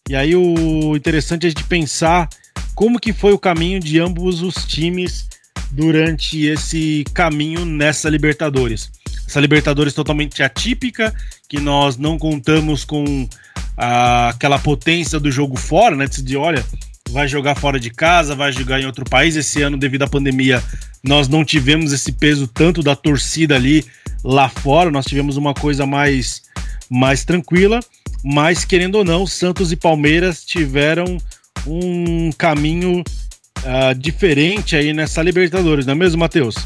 [0.09, 2.28] E aí o interessante é gente pensar
[2.74, 5.28] como que foi o caminho de ambos os times
[5.70, 8.90] durante esse caminho nessa Libertadores.
[9.24, 11.14] Essa Libertadores totalmente atípica,
[11.48, 13.28] que nós não contamos com
[13.76, 16.07] a, aquela potência do jogo fora, né?
[16.07, 16.64] De olha,
[17.11, 19.37] vai jogar fora de casa, vai jogar em outro país.
[19.37, 20.62] Esse ano, devido à pandemia,
[21.03, 23.85] nós não tivemos esse peso tanto da torcida ali
[24.25, 26.42] lá fora, nós tivemos uma coisa mais,
[26.90, 27.81] mais tranquila.
[28.23, 31.18] Mas, querendo ou não, Santos e Palmeiras tiveram
[31.66, 36.57] um caminho uh, diferente aí nessa Libertadores, não é mesmo, Matheus?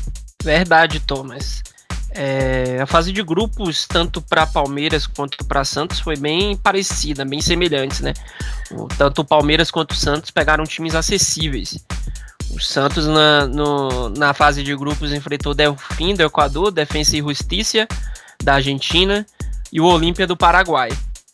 [0.43, 1.63] Verdade, Thomas.
[2.15, 7.41] É, a fase de grupos, tanto para Palmeiras quanto para Santos, foi bem parecida, bem
[7.41, 8.13] semelhante, né?
[8.71, 11.83] O, tanto o Palmeiras quanto o Santos pegaram times acessíveis.
[12.51, 17.89] O Santos, na, no, na fase de grupos, enfrentou Delfim do Equador, Defensa e Justiça
[18.43, 19.27] da Argentina
[19.73, 20.91] e o Olímpia do Paraguai.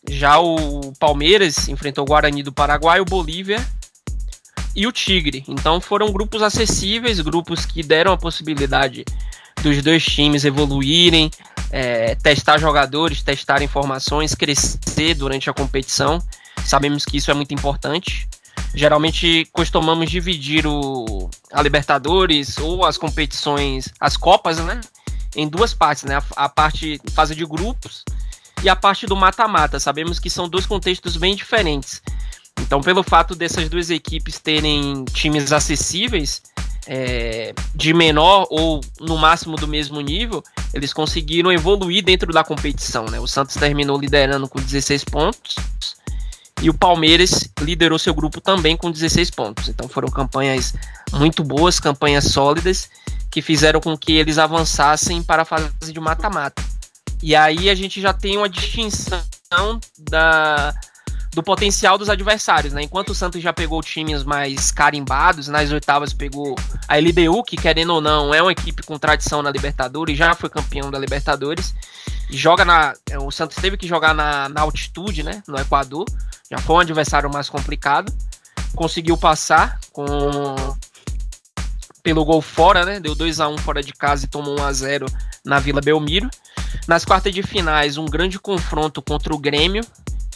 [0.09, 3.65] Já o Palmeiras enfrentou o Guarani do Paraguai, o Bolívia
[4.73, 5.43] e o Tigre.
[5.47, 9.03] Então foram grupos acessíveis, grupos que deram a possibilidade
[9.61, 11.29] dos dois times evoluírem,
[11.71, 16.21] é, testar jogadores, testar informações, crescer durante a competição.
[16.65, 18.27] Sabemos que isso é muito importante.
[18.73, 24.79] Geralmente costumamos dividir o, a Libertadores ou as competições, as Copas, né?
[25.35, 26.17] Em duas partes, né?
[26.17, 28.03] A, a parte fase de grupos
[28.63, 29.79] e a parte do mata-mata.
[29.79, 32.01] Sabemos que são dois contextos bem diferentes.
[32.61, 36.41] Então, pelo fato dessas duas equipes terem times acessíveis,
[36.91, 43.05] é, de menor ou no máximo do mesmo nível, eles conseguiram evoluir dentro da competição.
[43.05, 43.19] Né?
[43.19, 45.55] O Santos terminou liderando com 16 pontos
[46.63, 49.69] e o Palmeiras liderou seu grupo também com 16 pontos.
[49.69, 50.73] Então foram campanhas
[51.13, 52.89] muito boas, campanhas sólidas,
[53.29, 56.63] que fizeram com que eles avançassem para a fase de mata-mata.
[57.21, 60.73] E aí a gente já tem uma distinção da,
[61.31, 62.81] do potencial dos adversários, né?
[62.81, 66.55] Enquanto o Santos já pegou times mais carimbados, nas oitavas pegou
[66.87, 70.49] a LDU, que querendo ou não, é uma equipe com tradição na Libertadores, já foi
[70.49, 71.73] campeão da Libertadores.
[72.31, 72.93] Joga na.
[73.09, 75.43] É, o Santos teve que jogar na, na altitude, né?
[75.47, 76.05] No Equador.
[76.49, 78.11] Já foi um adversário mais complicado.
[78.75, 80.05] Conseguiu passar com
[82.01, 82.99] pelo gol fora, né?
[82.99, 85.05] Deu 2 a 1 fora de casa e tomou 1 a 0
[85.43, 86.29] na Vila Belmiro.
[86.87, 89.85] Nas quartas de finais, um grande confronto contra o Grêmio,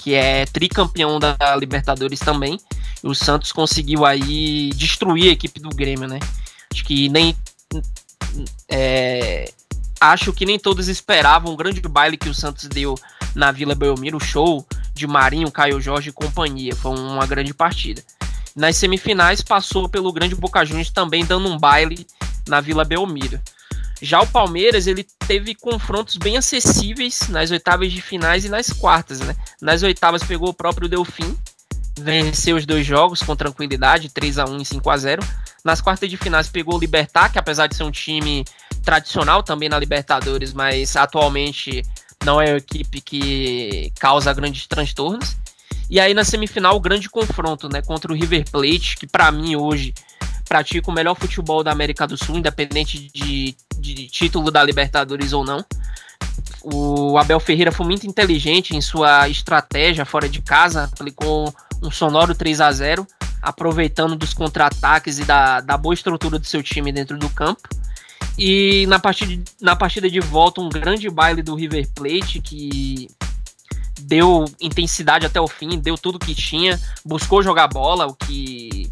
[0.04, 2.60] que é tricampeão da Libertadores também.
[3.02, 6.20] E o Santos conseguiu aí destruir a equipe do Grêmio, né?
[6.72, 7.36] Acho que nem
[8.70, 9.52] é,
[10.00, 12.96] acho que nem todos esperavam o grande baile que o Santos deu
[13.34, 16.76] na Vila Belmiro, o show de Marinho, Caio Jorge e companhia.
[16.76, 18.04] Foi uma grande partida.
[18.56, 22.06] Nas semifinais passou pelo Grande Boca Juniors também dando um baile
[22.48, 23.40] na Vila Belmiro.
[24.04, 29.22] Já o Palmeiras, ele teve confrontos bem acessíveis nas oitavas de finais e nas quartas,
[29.22, 29.34] né?
[29.62, 31.38] Nas oitavas pegou o próprio Delfim,
[31.98, 35.24] venceu os dois jogos com tranquilidade, 3 a 1 e 5 a 0.
[35.64, 38.44] Nas quartas de finais pegou o Libertar, que apesar de ser um time
[38.84, 41.82] tradicional também na Libertadores, mas atualmente
[42.26, 45.38] não é uma equipe que causa grandes transtornos.
[45.90, 49.56] E aí na semifinal o grande confronto, né, contra o River Plate, que para mim
[49.56, 49.94] hoje
[50.54, 55.44] pratica o melhor futebol da América do Sul, independente de, de título da Libertadores ou
[55.44, 55.66] não.
[56.62, 62.36] O Abel Ferreira foi muito inteligente em sua estratégia fora de casa, aplicou um sonoro
[62.36, 63.08] 3 a 0
[63.42, 67.68] aproveitando dos contra-ataques e da, da boa estrutura do seu time dentro do campo.
[68.38, 73.10] E na partida, na partida de volta, um grande baile do River Plate, que
[74.02, 78.90] deu intensidade até o fim, deu tudo que tinha, buscou jogar bola, o que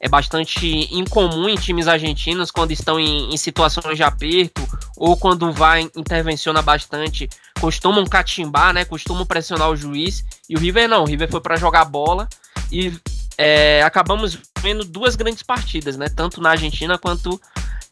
[0.00, 5.52] é bastante incomum em times argentinos quando estão em, em, situações de aperto ou quando
[5.52, 7.28] vai intervenciona bastante,
[7.60, 8.84] costumam catimbar, né?
[8.84, 10.24] Costumam pressionar o juiz.
[10.48, 12.28] E o River não, o River foi para jogar bola
[12.70, 12.92] e
[13.36, 16.08] é, acabamos vendo duas grandes partidas, né?
[16.08, 17.40] Tanto na Argentina quanto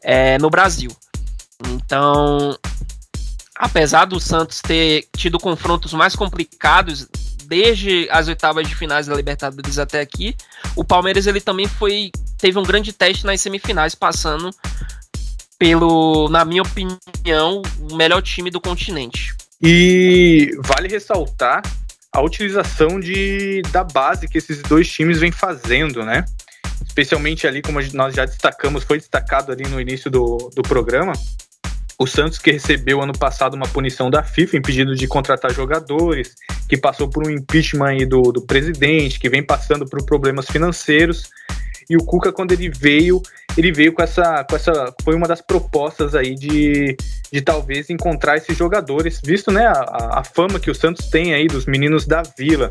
[0.00, 0.90] é, no Brasil.
[1.68, 2.56] Então,
[3.56, 7.08] apesar do Santos ter tido confrontos mais complicados
[7.46, 10.36] desde as oitavas de finais da Libertadores até aqui,
[10.74, 14.50] o Palmeiras ele também foi teve um grande teste nas semifinais, passando
[15.58, 19.34] pelo, na minha opinião, o melhor time do continente.
[19.62, 21.62] E vale ressaltar
[22.12, 26.24] a utilização de, da base que esses dois times vêm fazendo, né?
[26.86, 31.12] Especialmente ali, como nós já destacamos, foi destacado ali no início do, do programa,
[31.98, 36.34] o Santos que recebeu ano passado uma punição da FIFA impedindo de contratar jogadores,
[36.68, 41.30] que passou por um impeachment aí do, do presidente, que vem passando por problemas financeiros.
[41.88, 43.22] E o Cuca, quando ele veio,
[43.56, 44.92] ele veio com essa, com essa.
[45.02, 46.96] Foi uma das propostas aí de,
[47.32, 51.46] de talvez encontrar esses jogadores, visto né, a, a fama que o Santos tem aí
[51.46, 52.70] dos meninos da vila.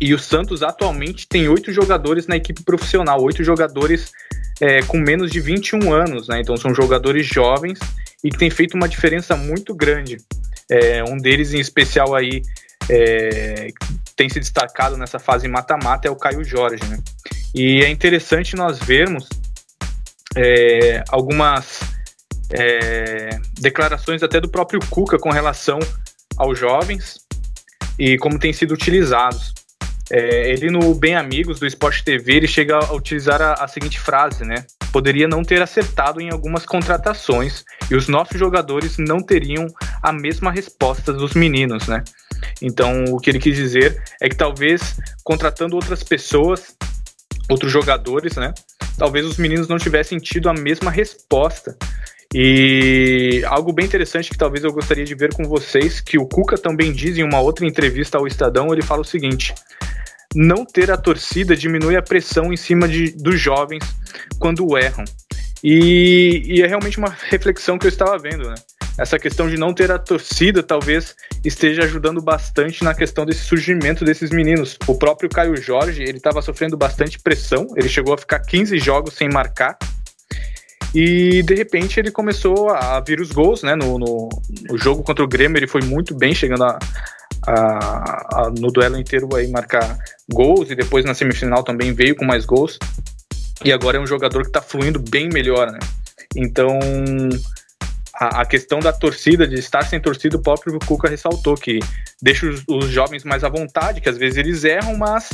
[0.00, 4.12] E o Santos atualmente tem oito jogadores na equipe profissional, oito jogadores
[4.60, 6.40] é, com menos de 21 anos, né?
[6.40, 7.78] Então são jogadores jovens
[8.22, 10.18] e que tem feito uma diferença muito grande.
[10.70, 12.42] É, um deles em especial aí
[12.88, 13.68] é,
[14.16, 16.98] tem se destacado nessa fase mata-mata é o Caio Jorge, né?
[17.54, 19.28] E é interessante nós vermos
[20.36, 21.80] é, algumas
[22.50, 25.78] é, declarações até do próprio Cuca com relação
[26.36, 27.20] aos jovens
[27.98, 29.52] e como têm sido utilizados.
[30.10, 34.00] É, ele no Bem Amigos do Esporte TV ele chega a utilizar a, a, seguinte
[34.00, 34.64] frase, né?
[34.92, 39.66] Poderia não ter acertado em algumas contratações e os nossos jogadores não teriam
[40.02, 42.02] a mesma resposta dos meninos, né?
[42.62, 46.76] Então o que ele quis dizer é que talvez contratando outras pessoas,
[47.48, 48.52] outros jogadores, né?
[48.96, 51.76] Talvez os meninos não tivessem tido a mesma resposta.
[52.34, 56.58] E algo bem interessante que talvez eu gostaria de ver com vocês, que o Cuca
[56.58, 59.54] também diz em uma outra entrevista ao Estadão, ele fala o seguinte:
[60.34, 63.82] não ter a torcida diminui a pressão em cima de, dos jovens
[64.38, 65.04] quando erram.
[65.62, 68.54] E, e, é realmente uma reflexão que eu estava vendo, né?
[68.96, 71.14] Essa questão de não ter a torcida talvez
[71.44, 74.76] esteja ajudando bastante na questão desse surgimento desses meninos.
[74.86, 79.14] O próprio Caio Jorge, ele estava sofrendo bastante pressão, ele chegou a ficar 15 jogos
[79.14, 79.76] sem marcar.
[80.94, 83.76] E de repente ele começou a vir os gols, né?
[83.76, 84.28] No, no,
[84.68, 86.78] no jogo contra o Grêmio ele foi muito bem, chegando a,
[87.48, 89.98] a, a, no duelo inteiro aí marcar
[90.30, 92.78] gols e depois na semifinal também veio com mais gols.
[93.64, 95.78] E agora é um jogador que está fluindo bem melhor, né?
[96.36, 96.78] Então,
[98.14, 101.80] a, a, questão da torcida, de estar sem torcida, o próprio Cuca ressaltou que
[102.22, 105.30] deixa os, os jovens mais à vontade, que às vezes eles erram, mas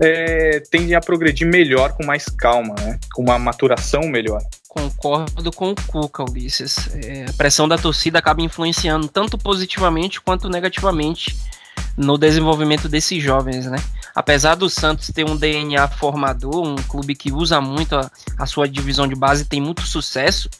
[0.00, 2.98] é, tendem a progredir melhor, com mais calma, né?
[3.14, 4.40] Com uma maturação melhor.
[4.74, 6.88] Concordo com o Cuca, Ulisses.
[6.94, 11.38] É, a pressão da torcida acaba influenciando tanto positivamente quanto negativamente
[11.96, 13.78] no desenvolvimento desses jovens, né?
[14.12, 18.68] Apesar do Santos ter um DNA formador, um clube que usa muito a, a sua
[18.68, 20.50] divisão de base, tem muito sucesso.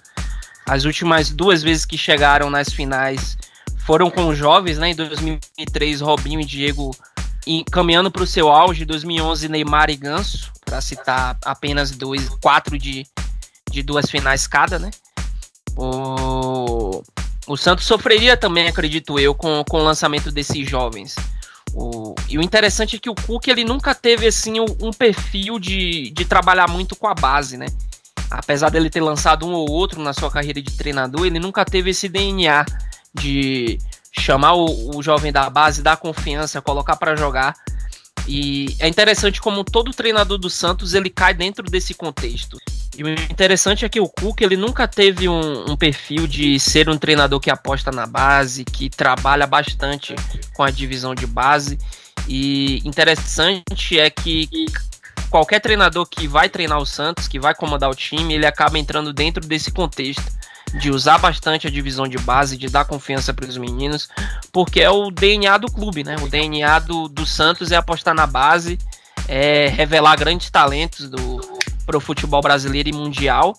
[0.65, 3.37] As últimas duas vezes que chegaram nas finais
[3.85, 4.91] foram com jovens, né?
[4.91, 6.97] Em 2003, Robinho e Diego
[7.69, 13.05] caminhando para o seu auge, 2011 Neymar e Ganso, para citar apenas dois, quatro de,
[13.75, 14.91] de duas finais cada, né?
[15.77, 17.03] O,
[17.47, 21.14] o Santos sofreria também, acredito eu, com, com o lançamento desses jovens.
[21.75, 26.11] O, e o interessante é que o Cook ele nunca teve assim um, perfil de,
[26.11, 27.66] de trabalhar muito com a base, né?
[28.31, 31.91] Apesar dele ter lançado um ou outro na sua carreira de treinador, ele nunca teve
[31.91, 32.64] esse DNA
[33.12, 33.79] de
[34.12, 37.55] chamar o, o jovem da base, dar confiança, colocar para jogar.
[38.27, 42.59] E é interessante como todo treinador do Santos ele cai dentro desse contexto.
[42.97, 46.89] E o interessante é que o Cook ele nunca teve um, um, perfil de ser
[46.89, 50.14] um treinador que aposta na base, que trabalha bastante
[50.55, 51.79] com a divisão de base.
[52.29, 54.49] E interessante é que
[55.29, 59.12] qualquer treinador que vai treinar o Santos, que vai comandar o time, ele acaba entrando
[59.12, 60.33] dentro desse contexto
[60.81, 64.09] de usar bastante a divisão de base, de dar confiança para os meninos,
[64.53, 66.16] porque é o DNA do clube, né?
[66.22, 68.79] O DNA do, do Santos é apostar na base,
[69.29, 71.41] é revelar grandes talentos do
[71.87, 73.57] pro futebol brasileiro e mundial.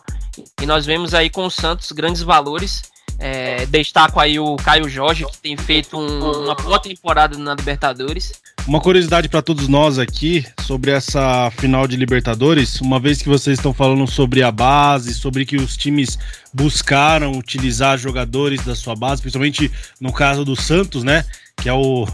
[0.62, 2.84] E nós vemos aí com o Santos grandes valores.
[3.18, 8.34] É, destaco aí o Caio Jorge, que tem feito um, uma boa temporada na Libertadores.
[8.68, 13.60] Uma curiosidade para todos nós aqui sobre essa final de Libertadores, uma vez que vocês
[13.60, 16.18] estão falando sobre a base, sobre que os times
[16.52, 21.24] buscaram utilizar jogadores da sua base, principalmente no caso do Santos, né?
[21.58, 22.08] Que é o.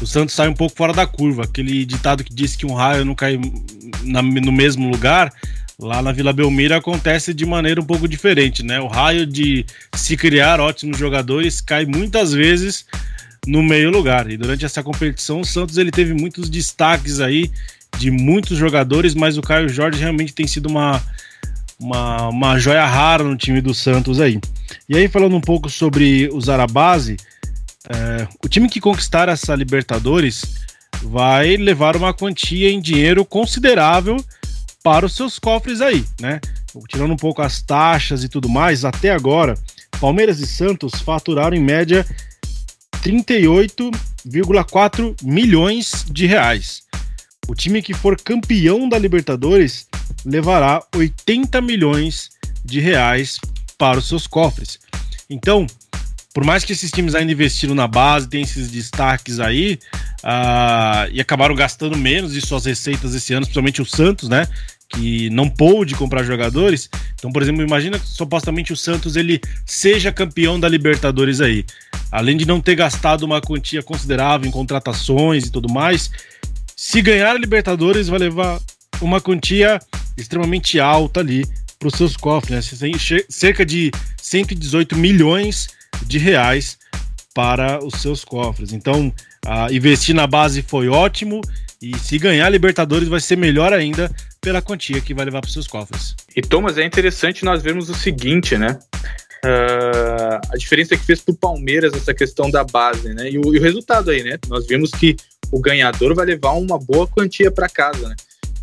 [0.00, 1.44] O Santos sai um pouco fora da curva.
[1.44, 3.38] Aquele ditado que diz que um raio não cai
[4.02, 5.30] na, no mesmo lugar.
[5.80, 8.78] Lá na Vila Belmiro acontece de maneira um pouco diferente, né?
[8.80, 9.64] O raio de
[9.94, 12.84] se criar ótimos jogadores cai muitas vezes
[13.46, 14.30] no meio lugar.
[14.30, 17.50] E durante essa competição, o Santos ele teve muitos destaques aí
[17.98, 21.02] de muitos jogadores, mas o Caio Jorge realmente tem sido uma,
[21.78, 24.38] uma, uma joia rara no time do Santos aí.
[24.86, 27.16] E aí, falando um pouco sobre o Zarabase,
[27.88, 30.56] é, o time que conquistar essa Libertadores
[31.02, 34.22] vai levar uma quantia em dinheiro considerável
[34.82, 36.40] para os seus cofres aí, né?
[36.88, 39.54] Tirando um pouco as taxas e tudo mais, até agora,
[40.00, 42.04] Palmeiras e Santos faturaram em média
[43.02, 46.82] 38,4 milhões de reais.
[47.48, 49.86] O time que for campeão da Libertadores
[50.24, 52.30] levará 80 milhões
[52.64, 53.38] de reais
[53.76, 54.78] para os seus cofres.
[55.28, 55.66] Então,
[56.32, 59.78] por mais que esses times ainda investiram na base, tem esses destaques aí,
[60.22, 64.46] uh, e acabaram gastando menos de suas receitas esse ano, principalmente o Santos, né?
[64.88, 66.90] que não pôde comprar jogadores.
[67.14, 71.64] Então, por exemplo, imagina que supostamente o Santos ele seja campeão da Libertadores aí.
[72.10, 76.10] Além de não ter gastado uma quantia considerável em contratações e tudo mais,
[76.74, 78.60] se ganhar a Libertadores vai levar
[79.00, 79.80] uma quantia
[80.16, 81.46] extremamente alta ali
[81.78, 82.92] para os seus cofres, né?
[83.28, 85.68] cerca de 118 milhões
[86.06, 86.78] de reais
[87.34, 88.72] para os seus cofres.
[88.72, 89.12] Então,
[89.70, 91.40] investir na base foi ótimo
[91.80, 94.10] e se ganhar a Libertadores vai ser melhor ainda
[94.40, 96.14] pela quantia que vai levar para os seus cofres.
[96.34, 98.78] E Thomas, é interessante nós vermos o seguinte, né?
[99.44, 103.30] Uh, a diferença que fez para o Palmeiras essa questão da base, né?
[103.30, 104.38] E o, e o, resultado aí, né?
[104.48, 105.16] Nós vimos que
[105.50, 108.14] o ganhador vai levar uma boa quantia para casa, né?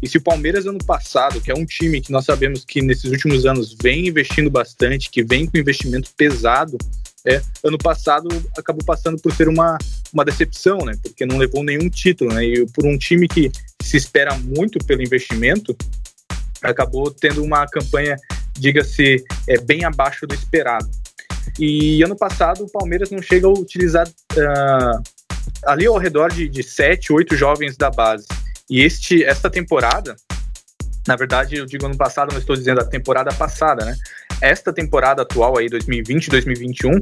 [0.01, 3.11] E se o Palmeiras ano passado, que é um time que nós sabemos que nesses
[3.11, 6.77] últimos anos vem investindo bastante, que vem com investimento pesado,
[7.25, 9.77] é, ano passado acabou passando por ser uma,
[10.13, 10.93] uma decepção, né?
[11.01, 12.43] Porque não levou nenhum título, né?
[12.43, 15.75] E por um time que se espera muito pelo investimento,
[16.61, 18.15] acabou tendo uma campanha,
[18.53, 20.89] diga-se, é, bem abaixo do esperado.
[21.59, 25.03] E ano passado o Palmeiras não chega a utilizar uh,
[25.65, 28.27] ali ao redor de, de sete, oito jovens da base.
[28.69, 30.15] E este, esta temporada,
[31.07, 33.95] na verdade, eu digo ano passado, mas estou dizendo a temporada passada, né?
[34.41, 37.01] esta temporada atual aí, 2020 2021,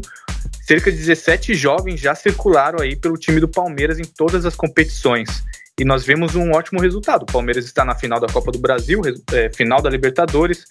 [0.66, 5.44] cerca de 17 jovens já circularam aí pelo time do Palmeiras em todas as competições.
[5.78, 7.24] E nós vemos um ótimo resultado.
[7.24, 9.02] O Palmeiras está na final da Copa do Brasil,
[9.34, 10.66] é, final da Libertadores.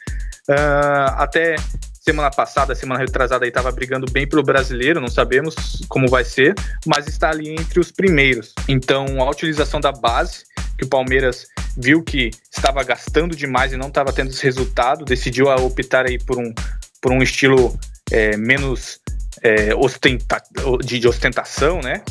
[0.49, 1.57] Uh, até
[2.05, 5.55] semana passada, semana retrasada, estava brigando bem pelo brasileiro, não sabemos
[5.88, 6.55] como vai ser,
[6.86, 8.52] mas está ali entre os primeiros.
[8.68, 10.44] Então, a utilização da base,
[10.76, 11.46] que o Palmeiras
[11.78, 16.38] viu que estava gastando demais e não estava tendo esse resultado, decidiu optar aí por
[16.38, 16.52] um,
[17.00, 17.74] por um estilo
[18.11, 19.00] é, menos
[19.42, 20.42] é, ostenta,
[20.84, 22.02] de, de, ostentação, né?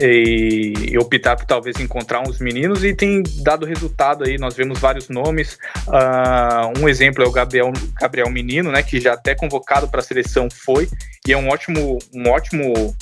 [0.00, 4.38] E, e, optar por talvez encontrar uns meninos e tem dado resultado aí.
[4.38, 5.58] Nós vemos vários nomes.
[5.86, 7.70] Uh, um exemplo é o Gabriel,
[8.00, 8.82] Gabriel Menino, né?
[8.82, 10.88] Que já até convocado para a seleção foi
[11.26, 12.96] e é um ótimo, um ótimo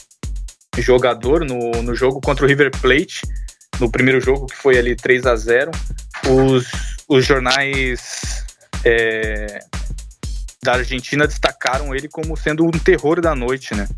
[0.78, 3.22] jogador no, no jogo contra o River Plate,
[3.78, 5.70] no primeiro jogo que foi ali 3 a 0
[6.28, 6.66] os,
[7.08, 8.44] os jornais
[8.84, 9.60] é,
[10.62, 13.88] da Argentina destacaram ele como sendo um terror da noite, né?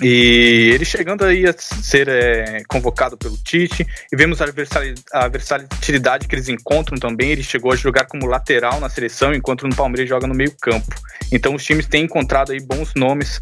[0.00, 6.34] E ele chegando aí a ser é, convocado pelo Tite, e vemos a, versatilidade que
[6.34, 7.30] eles encontram também.
[7.30, 10.94] Ele chegou a jogar como lateral na seleção, enquanto no Palmeiras joga no meio-campo.
[11.32, 13.40] Então os times têm encontrado aí bons nomes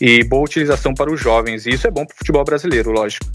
[0.00, 3.26] e boa utilização para os jovens, e isso é bom para o futebol brasileiro, lógico.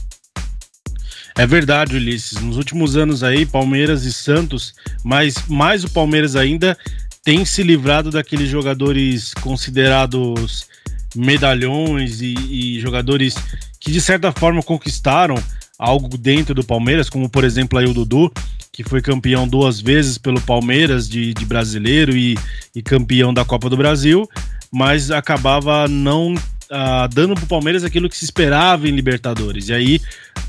[1.35, 2.39] É verdade, Ulisses.
[2.39, 6.77] Nos últimos anos aí, Palmeiras e Santos, mas mais o Palmeiras ainda,
[7.23, 10.67] tem se livrado daqueles jogadores considerados
[11.15, 13.35] medalhões e, e, jogadores
[13.79, 15.35] que de certa forma conquistaram
[15.77, 18.31] algo dentro do Palmeiras, como por exemplo aí o Dudu,
[18.71, 22.37] que foi campeão duas vezes pelo Palmeiras de, de brasileiro e,
[22.75, 24.27] e, campeão da Copa do Brasil,
[24.71, 29.69] mas acabava não uh, dando para o Palmeiras aquilo que se esperava em Libertadores.
[29.69, 30.01] E aí,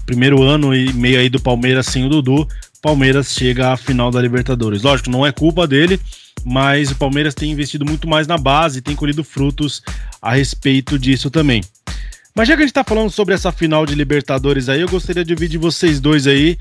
[0.07, 2.49] primeiro ano e meio aí do Palmeiras sem o Dudu,
[2.81, 4.83] Palmeiras chega à final da Libertadores.
[4.83, 6.01] Lógico, não é culpa dele,
[6.45, 9.83] mas o Palmeiras tem investido muito mais na base, tem colhido frutos
[10.21, 11.63] a respeito disso também.
[12.35, 15.25] Mas já que a gente está falando sobre essa final de Libertadores aí, eu gostaria
[15.25, 16.59] de ouvir de vocês dois aí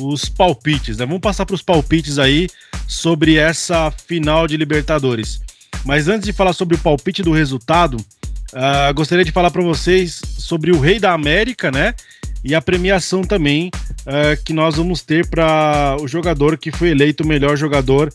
[0.00, 1.04] os palpites, né?
[1.04, 2.48] Vamos passar para os palpites aí
[2.88, 5.40] sobre essa final de Libertadores.
[5.84, 10.20] Mas antes de falar sobre o palpite do resultado, uh, gostaria de falar para vocês
[10.38, 11.94] sobre o Rei da América, né?
[12.42, 17.22] E a premiação também uh, que nós vamos ter para o jogador que foi eleito
[17.22, 18.10] o melhor jogador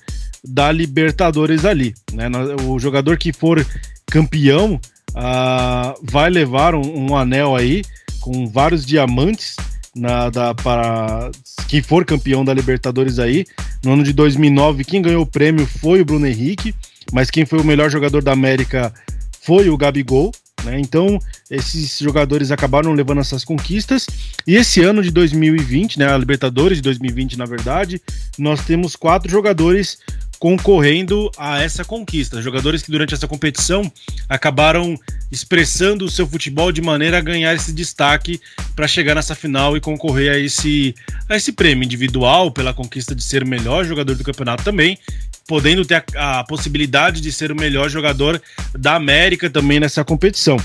[0.48, 1.94] da Libertadores ali.
[2.14, 2.30] Né?
[2.68, 3.66] O jogador que for
[4.06, 4.80] campeão
[5.12, 7.84] uh, vai levar um, um, anel aí
[8.20, 9.56] com vários diamantes
[9.96, 11.32] na, da, para
[11.68, 13.46] quem for campeão da Libertadores aí.
[13.84, 16.74] No ano de 2009, quem ganhou o prêmio foi o Bruno Henrique,
[17.12, 18.94] mas quem foi o melhor jogador da América
[19.42, 20.32] foi o Gabigol.
[20.66, 20.80] Né?
[20.80, 21.20] Então,
[21.50, 24.08] esses jogadores acabaram levando essas conquistas.
[24.48, 28.02] E esse ano de 2020, né, a Libertadores de 2020, na verdade,
[28.38, 30.00] nós temos quatro jogadores
[30.40, 32.42] concorrendo a essa conquista.
[32.42, 33.92] Jogadores que durante essa competição
[34.28, 35.00] acabaram
[35.32, 38.40] expressando o seu futebol de maneira a ganhar esse destaque
[38.76, 40.96] para chegar nessa final e concorrer a esse,
[41.30, 44.98] a esse prêmio individual pela conquista de ser o melhor jogador do campeonato também,
[45.48, 48.42] podendo ter a, a possibilidade de ser o melhor jogador
[48.78, 50.58] da América também nessa competição.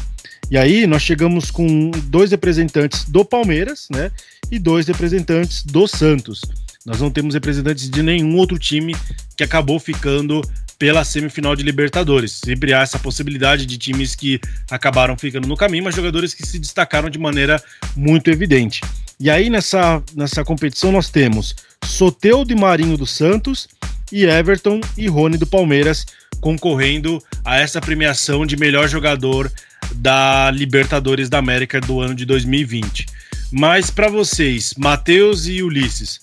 [0.51, 4.11] E aí nós chegamos com dois representantes do Palmeiras, né,
[4.51, 6.43] e dois representantes do Santos.
[6.87, 8.97] Nós não temos representantes de nenhum outro time
[9.37, 10.41] que acabou ficando
[10.79, 12.41] pela semifinal de Libertadores.
[12.43, 16.59] Sempre há essa possibilidade de times que acabaram ficando no caminho, mas jogadores que se
[16.59, 17.63] destacaram de maneira
[17.95, 18.81] muito evidente.
[19.19, 21.55] E aí nessa, nessa competição nós temos
[21.85, 23.69] Soteudo e Marinho do Santos
[24.11, 26.07] e Everton e Rony do Palmeiras
[26.41, 29.53] concorrendo a essa premiação de melhor jogador
[29.97, 33.05] da Libertadores da América do ano de 2020.
[33.53, 36.21] Mas para vocês, Matheus e Ulisses,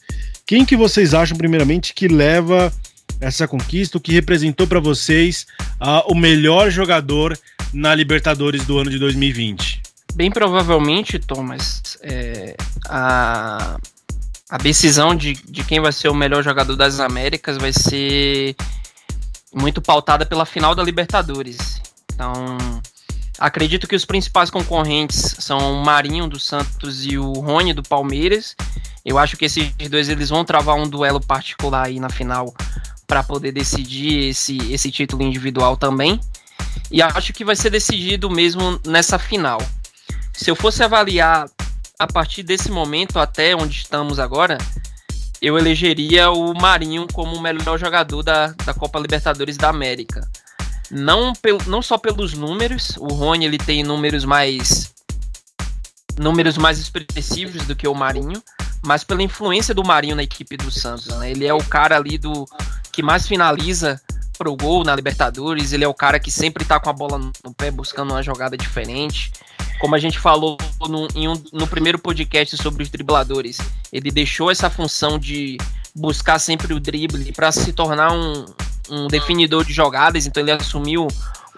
[0.47, 2.71] quem que vocês acham, primeiramente, que leva
[3.19, 5.45] essa conquista, o que representou para vocês
[5.81, 7.37] uh, o melhor jogador
[7.73, 9.81] na Libertadores do ano de 2020?
[10.15, 12.55] Bem provavelmente, Thomas, é,
[12.87, 13.77] a,
[14.49, 18.55] a decisão de, de quem vai ser o melhor jogador das Américas vai ser
[19.53, 21.81] muito pautada pela final da Libertadores.
[22.13, 22.57] Então,
[23.37, 28.55] acredito que os principais concorrentes são o Marinho do Santos e o Rony do Palmeiras.
[29.07, 32.53] Eu acho que esses dois eles vão travar um duelo particular aí na final
[33.07, 36.19] para poder decidir esse, esse título individual também.
[36.91, 39.61] E acho que vai ser decidido mesmo nessa final.
[40.33, 41.49] Se eu fosse avaliar
[41.97, 44.57] a partir desse momento até onde estamos agora,
[45.41, 50.29] eu elegeria o Marinho como o melhor jogador da, da Copa Libertadores da América.
[50.91, 54.93] Não, pel, não só pelos números, o Rony ele tem números mais
[56.19, 58.41] números mais expressivos do que o Marinho,
[58.83, 61.07] mas pela influência do Marinho na equipe do Santos.
[61.07, 61.31] Né?
[61.31, 62.45] Ele é o cara ali do
[62.91, 64.01] que mais finaliza
[64.37, 67.53] pro gol na Libertadores, ele é o cara que sempre tá com a bola no
[67.53, 69.31] pé buscando uma jogada diferente.
[69.79, 70.57] Como a gente falou
[70.87, 73.57] no, um, no primeiro podcast sobre os dribladores,
[73.91, 75.57] ele deixou essa função de
[75.93, 78.45] buscar sempre o drible para se tornar um,
[78.89, 81.07] um definidor de jogadas, então ele assumiu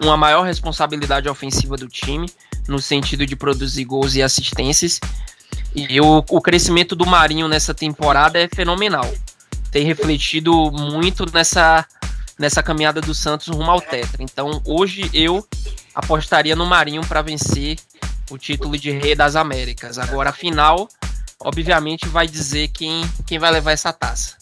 [0.02, 2.28] uma maior responsabilidade ofensiva do time,
[2.66, 4.98] no sentido de produzir gols e assistências.
[5.74, 9.08] E o, o crescimento do Marinho nessa temporada é fenomenal.
[9.70, 11.86] Tem refletido muito nessa,
[12.38, 14.22] nessa caminhada do Santos rumo ao Tetra.
[14.22, 15.46] Então hoje eu
[15.94, 17.78] apostaria no Marinho para vencer
[18.30, 19.98] o título de Rei das Américas.
[19.98, 20.88] Agora a final,
[21.38, 24.40] obviamente, vai dizer quem, quem vai levar essa taça.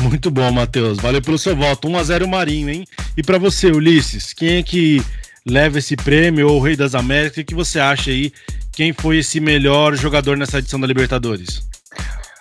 [0.00, 0.98] Muito bom, Matheus.
[0.98, 1.88] Valeu pelo seu voto.
[1.88, 2.86] 1 a 0 Marinho, hein?
[3.16, 5.02] E para você, Ulisses, quem é que
[5.44, 7.38] leva esse prêmio ou o Rei das Américas?
[7.38, 8.32] O que você acha aí
[8.76, 11.66] quem foi esse melhor jogador nessa edição da Libertadores?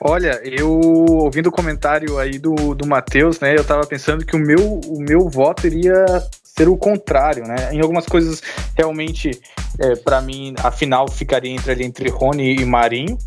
[0.02, 4.40] Olha, eu ouvindo o comentário aí do, do Matheus, né, eu tava pensando que o
[4.40, 6.06] meu, o meu voto iria
[6.44, 7.74] ser o contrário, né?
[7.74, 8.44] Em algumas coisas,
[8.78, 9.32] realmente,
[9.80, 13.18] é, para mim, a final ficaria entre, entre Rony e Marinho,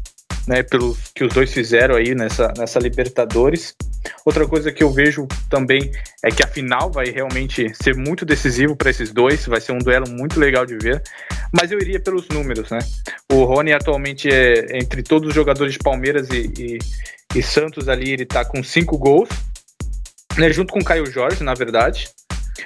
[0.47, 3.75] né, pelo que os dois fizeram aí nessa, nessa Libertadores.
[4.25, 5.91] Outra coisa que eu vejo também
[6.23, 9.79] é que a final vai realmente ser muito decisivo para esses dois, vai ser um
[9.79, 11.03] duelo muito legal de ver.
[11.53, 12.79] Mas eu iria pelos números, né?
[13.33, 16.79] O Rony atualmente é entre todos os jogadores de Palmeiras e, e,
[17.39, 19.29] e Santos ali, ele tá com cinco gols,
[20.37, 22.09] né, junto com o Caio Jorge, na verdade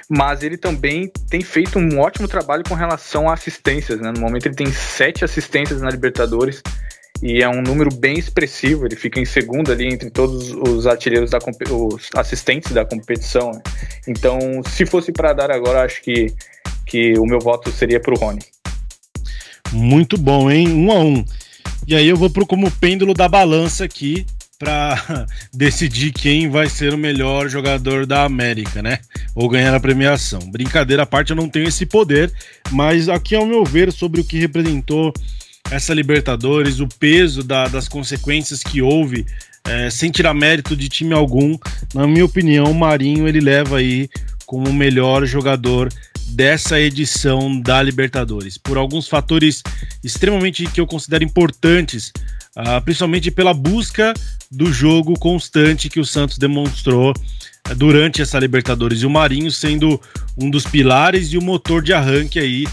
[0.09, 3.99] mas ele também tem feito um ótimo trabalho com relação a assistências.
[3.99, 4.11] Né?
[4.11, 6.61] No momento ele tem sete assistências na Libertadores
[7.23, 8.85] e é um número bem expressivo.
[8.85, 11.39] Ele fica em segundo ali entre todos os artilheiros da
[11.71, 13.49] os assistentes da competição.
[13.53, 13.61] Né?
[14.05, 16.33] Então, se fosse para dar agora, acho que,
[16.85, 18.41] que o meu voto seria para o Rony.
[19.71, 20.67] Muito bom, hein?
[20.67, 21.23] Um a um.
[21.87, 24.25] E aí eu vou pro como pêndulo da balança aqui
[24.59, 28.99] para decidir quem vai ser o melhor jogador da América, né?
[29.33, 30.39] Ou ganhar a premiação.
[30.51, 32.29] Brincadeira à parte, eu não tenho esse poder,
[32.69, 35.13] mas aqui, ao meu ver, sobre o que representou
[35.71, 39.25] essa Libertadores, o peso da, das consequências que houve,
[39.63, 41.57] é, sem tirar mérito de time algum,
[41.93, 44.09] na minha opinião, o Marinho ele leva aí
[44.45, 45.91] como o melhor jogador
[46.27, 49.61] dessa edição da Libertadores, por alguns fatores
[50.03, 52.11] extremamente que eu considero importantes,
[52.57, 54.13] uh, principalmente pela busca
[54.49, 59.01] do jogo constante que o Santos demonstrou uh, durante essa Libertadores.
[59.01, 59.99] E o Marinho sendo
[60.37, 62.65] um dos pilares e o motor de arranque aí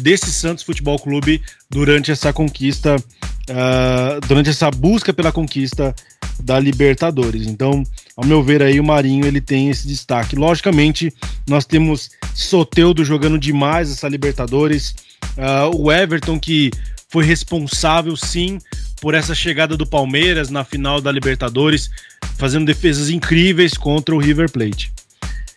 [0.00, 5.94] desse Santos Futebol Clube durante essa conquista, uh, durante essa busca pela conquista
[6.42, 7.46] da Libertadores.
[7.46, 7.82] Então,
[8.16, 10.36] ao meu ver aí o Marinho ele tem esse destaque.
[10.36, 11.12] Logicamente,
[11.46, 14.94] nós temos Soteudo jogando demais essa Libertadores,
[15.36, 16.70] uh, o Everton que
[17.08, 18.58] foi responsável sim
[19.00, 21.90] por essa chegada do Palmeiras na final da Libertadores,
[22.36, 24.92] fazendo defesas incríveis contra o River Plate.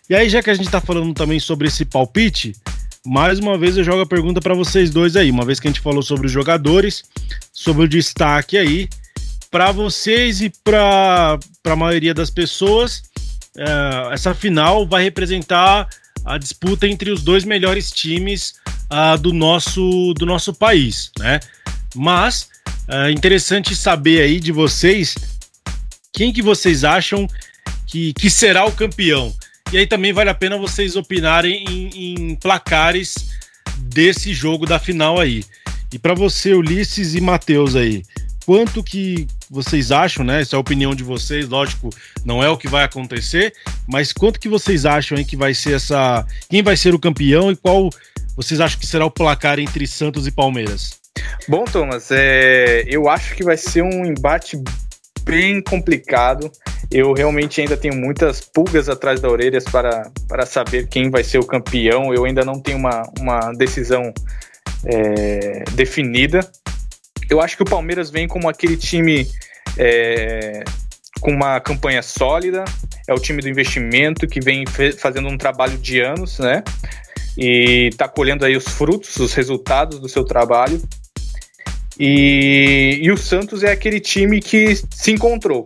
[0.08, 2.54] E aí, já que a gente está falando também sobre esse palpite,
[3.06, 5.70] mais uma vez eu jogo a pergunta para vocês dois aí, uma vez que a
[5.70, 7.04] gente falou sobre os jogadores,
[7.52, 8.88] sobre o destaque aí,
[9.50, 13.02] para vocês e para a maioria das pessoas,
[13.56, 15.88] é, essa final vai representar
[16.24, 18.54] a disputa entre os dois melhores times
[18.90, 21.38] uh, do, nosso, do nosso país, né?
[21.94, 22.48] Mas
[22.88, 25.14] é interessante saber aí de vocês
[26.12, 27.28] quem que vocês acham
[27.86, 29.32] que, que será o campeão.
[29.74, 33.30] E aí também vale a pena vocês opinarem em, em placares
[33.76, 35.42] desse jogo da final aí.
[35.92, 38.04] E para você, Ulisses e Matheus aí,
[38.46, 40.42] quanto que vocês acham, né?
[40.42, 41.90] Essa é a opinião de vocês, lógico,
[42.24, 43.52] não é o que vai acontecer,
[43.84, 46.24] mas quanto que vocês acham aí que vai ser essa.
[46.48, 47.90] Quem vai ser o campeão e qual
[48.36, 51.00] vocês acham que será o placar entre Santos e Palmeiras?
[51.48, 52.84] Bom, Thomas, é...
[52.86, 54.56] eu acho que vai ser um embate
[55.24, 56.50] bem complicado.
[56.90, 61.38] Eu realmente ainda tenho muitas pulgas atrás da orelha para, para saber quem vai ser
[61.38, 62.12] o campeão.
[62.14, 64.12] Eu ainda não tenho uma, uma decisão
[64.84, 66.40] é, definida.
[67.28, 69.26] Eu acho que o Palmeiras vem como aquele time
[69.78, 70.62] é,
[71.20, 72.64] com uma campanha sólida,
[73.08, 74.64] é o time do investimento que vem
[74.98, 76.62] fazendo um trabalho de anos, né?
[77.36, 80.80] E está colhendo aí os frutos, os resultados do seu trabalho.
[81.98, 85.64] E, e o Santos é aquele time que se encontrou.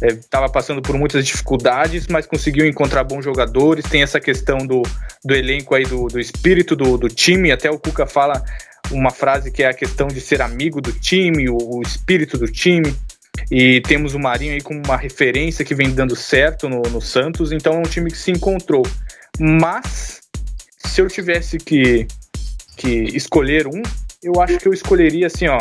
[0.00, 0.48] Estava né?
[0.48, 3.84] é, passando por muitas dificuldades, mas conseguiu encontrar bons jogadores.
[3.84, 4.82] Tem essa questão do,
[5.24, 7.50] do elenco aí, do, do espírito do, do time.
[7.50, 8.42] Até o Cuca fala
[8.90, 12.46] uma frase que é a questão de ser amigo do time, o, o espírito do
[12.46, 12.94] time.
[13.50, 17.50] E temos o Marinho aí como uma referência que vem dando certo no, no Santos.
[17.52, 18.82] Então é um time que se encontrou.
[19.38, 20.20] Mas
[20.78, 22.06] se eu tivesse que,
[22.76, 23.82] que escolher um,
[24.22, 25.58] eu acho que eu escolheria assim, ó,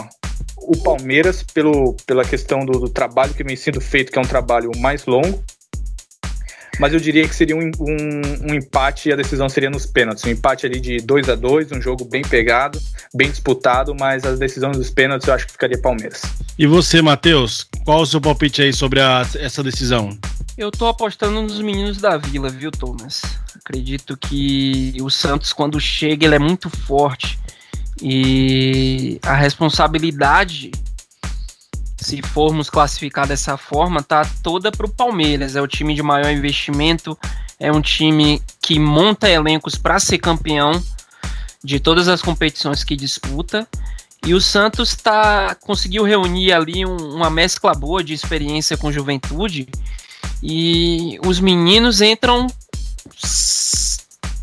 [0.57, 4.27] o Palmeiras pelo, pela questão do, do, trabalho que vem sendo feito, que é um
[4.27, 5.43] trabalho mais longo.
[6.79, 10.23] Mas eu diria que seria um, um, um empate e a decisão seria nos pênaltis.
[10.23, 12.79] Um empate ali de 2 a 2 um jogo bem pegado,
[13.13, 16.21] bem disputado, mas a decisão dos pênaltis eu acho que ficaria Palmeiras.
[16.57, 20.17] E você, Matheus, qual o seu palpite aí sobre a, essa decisão?
[20.57, 23.21] Eu tô apostando nos meninos da Vila, viu, Thomas?
[23.55, 27.37] Acredito que o Santos, quando chega, ele é muito forte
[28.01, 30.71] e a responsabilidade,
[31.97, 35.55] se formos classificar dessa forma, tá toda para o Palmeiras.
[35.55, 37.17] É o time de maior investimento,
[37.59, 40.71] é um time que monta elencos para ser campeão
[41.63, 43.67] de todas as competições que disputa.
[44.25, 49.67] E o Santos tá, conseguiu reunir ali um, uma mescla boa de experiência com juventude.
[50.41, 52.47] E os meninos entram,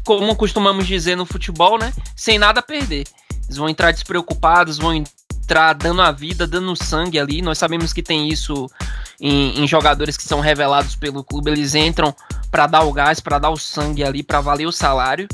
[0.04, 1.92] como costumamos dizer no futebol, né?
[2.14, 3.04] Sem nada a perder.
[3.48, 7.40] Eles vão entrar despreocupados, vão entrar dando a vida, dando sangue ali.
[7.40, 8.70] Nós sabemos que tem isso
[9.18, 11.50] em, em jogadores que são revelados pelo clube.
[11.50, 12.14] Eles entram
[12.50, 15.26] para dar o gás, para dar o sangue ali, para valer o salário.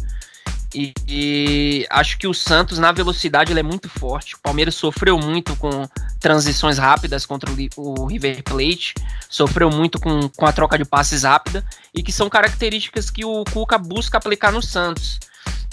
[0.75, 4.35] E, e, acho que o Santos, na velocidade, ele é muito forte.
[4.35, 5.89] O Palmeiras sofreu muito com
[6.19, 8.95] transições rápidas contra o, o River Plate,
[9.29, 13.45] sofreu muito com, com a troca de passes rápida, e que são características que o
[13.45, 15.21] Cuca busca aplicar no Santos.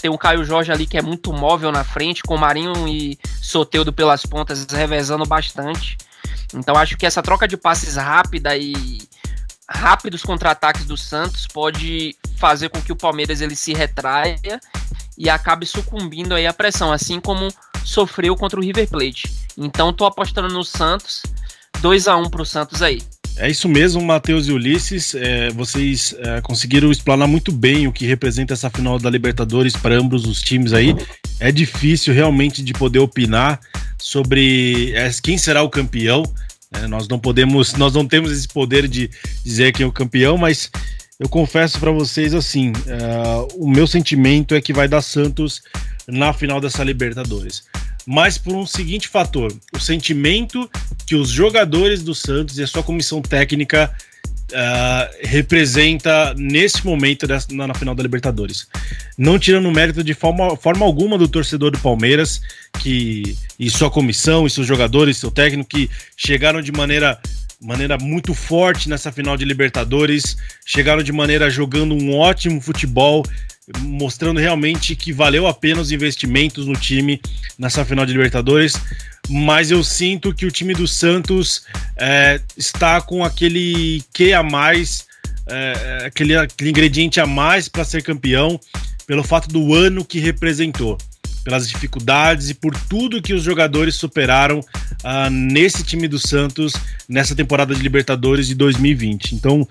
[0.02, 3.92] Tem o Caio Jorge ali que é muito móvel na frente, com Marinho e Soteudo
[3.92, 5.96] pelas pontas revezando bastante.
[6.52, 9.00] Então acho que essa troca de passes rápida e
[9.70, 14.60] rápidos contra-ataques do Santos pode fazer com que o Palmeiras ele se retraia
[15.16, 17.46] e acabe sucumbindo aí à pressão, assim como
[17.84, 19.32] sofreu contra o River Plate.
[19.56, 21.22] Então tô apostando no Santos,
[21.80, 23.00] 2 a 1 pro Santos aí.
[23.36, 25.14] É isso mesmo, Matheus e Ulisses.
[25.14, 29.94] É, vocês é, conseguiram explanar muito bem o que representa essa final da Libertadores para
[29.94, 30.94] ambos os times aí.
[31.40, 33.58] É difícil realmente de poder opinar
[33.98, 36.22] sobre é, quem será o campeão.
[36.72, 39.10] É, nós não podemos, nós não temos esse poder de
[39.44, 40.70] dizer quem é o campeão, mas
[41.18, 45.62] eu confesso para vocês assim, uh, o meu sentimento é que vai dar Santos
[46.08, 47.62] na final dessa Libertadores.
[48.06, 50.68] Mas por um seguinte fator: o sentimento
[51.06, 53.94] que os jogadores do Santos e a sua comissão técnica
[54.52, 58.68] uh, representa nesse momento na, na, final da Libertadores.
[59.16, 62.40] Não tirando mérito de forma, forma alguma do torcedor do Palmeiras,
[62.80, 67.18] que e sua comissão, e seus jogadores, seu técnico, que chegaram de maneira
[67.60, 70.36] maneira muito forte nessa final de Libertadores,
[70.66, 73.22] chegaram de maneira jogando um ótimo futebol,
[73.80, 77.20] mostrando realmente que valeu a pena os investimentos no time
[77.58, 78.74] nessa final de Libertadores.
[79.28, 81.64] Mas eu sinto que o time do Santos
[81.96, 85.06] é, está com aquele que a mais,
[85.46, 88.58] é, é, aquele, aquele ingrediente a mais para ser campeão,
[89.06, 90.98] pelo fato do ano que representou
[91.44, 96.72] pelas dificuldades e por tudo que os jogadores superaram uh, nesse time do Santos
[97.08, 99.34] nessa temporada de Libertadores de 2020.
[99.34, 99.66] Então,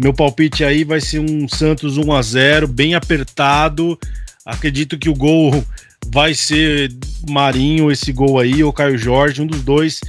[0.00, 3.98] meu palpite aí vai ser um Santos 1 a 0 bem apertado.
[4.46, 5.64] Acredito que o gol
[6.06, 6.90] vai ser
[7.28, 10.00] Marinho, esse gol aí, ou Caio Jorge, um dos dois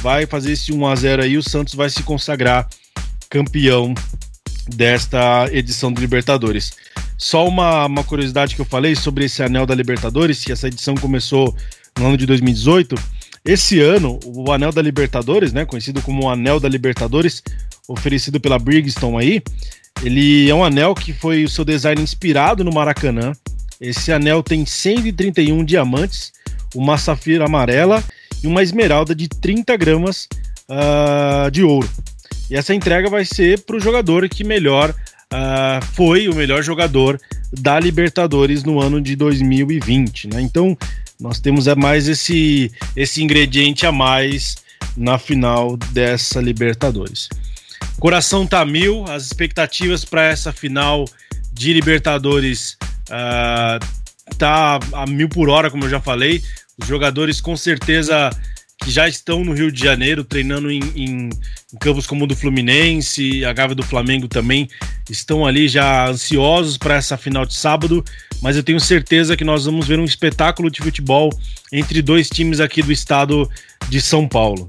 [0.00, 1.36] vai fazer esse 1 a 0 aí.
[1.36, 2.68] O Santos vai se consagrar
[3.28, 3.94] campeão
[4.68, 6.72] desta edição do Libertadores.
[7.18, 10.94] Só uma, uma curiosidade que eu falei sobre esse anel da Libertadores, que essa edição
[10.94, 11.54] começou
[11.98, 12.94] no ano de 2018.
[13.44, 17.42] Esse ano, o anel da Libertadores, né, conhecido como o anel da Libertadores,
[17.86, 19.42] oferecido pela Brigstone aí,
[20.02, 23.32] ele é um anel que foi o seu design inspirado no Maracanã.
[23.78, 26.32] Esse anel tem 131 diamantes,
[26.74, 28.02] uma safira amarela
[28.42, 30.26] e uma esmeralda de 30 gramas
[30.70, 31.88] uh, de ouro.
[32.48, 34.94] E essa entrega vai ser para o jogador que melhor
[35.34, 37.20] uh, foi o melhor jogador
[37.52, 40.28] da Libertadores no ano de 2020.
[40.28, 40.40] Né?
[40.40, 40.76] Então,
[41.20, 44.56] nós temos é mais esse, esse ingrediente a mais
[44.96, 47.28] na final dessa Libertadores.
[47.98, 51.04] Coração tá mil, as expectativas para essa final
[51.52, 52.76] de Libertadores
[53.08, 53.84] uh,
[54.36, 56.42] tá a mil por hora, como eu já falei.
[56.76, 58.30] Os jogadores com certeza
[58.78, 62.36] que já estão no Rio de Janeiro treinando em, em, em campos como o do
[62.36, 64.68] Fluminense, a Gávea do Flamengo também
[65.08, 68.04] estão ali já ansiosos para essa final de sábado,
[68.42, 71.30] mas eu tenho certeza que nós vamos ver um espetáculo de futebol
[71.72, 73.48] entre dois times aqui do estado
[73.88, 74.68] de São Paulo.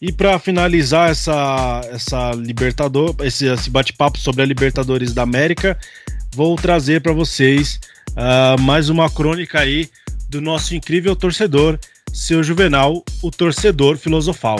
[0.00, 5.78] E para finalizar essa, essa Libertador, esse, esse bate-papo sobre a Libertadores da América,
[6.34, 7.78] vou trazer para vocês
[8.10, 9.90] uh, mais uma crônica aí
[10.30, 11.78] do nosso incrível torcedor
[12.12, 14.58] seu Juvenal, o torcedor filosofal.